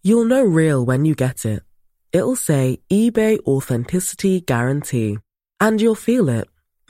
You'll 0.03 0.25
know 0.25 0.43
real 0.43 0.83
when 0.83 1.05
you 1.05 1.13
get 1.13 1.45
it. 1.45 1.61
It'll 2.11 2.35
say 2.35 2.79
eBay 2.91 3.39
Authenticity 3.45 4.41
Guarantee. 4.41 5.19
And 5.59 5.79
you'll 5.79 5.95
feel 5.95 6.27
it. 6.27 6.47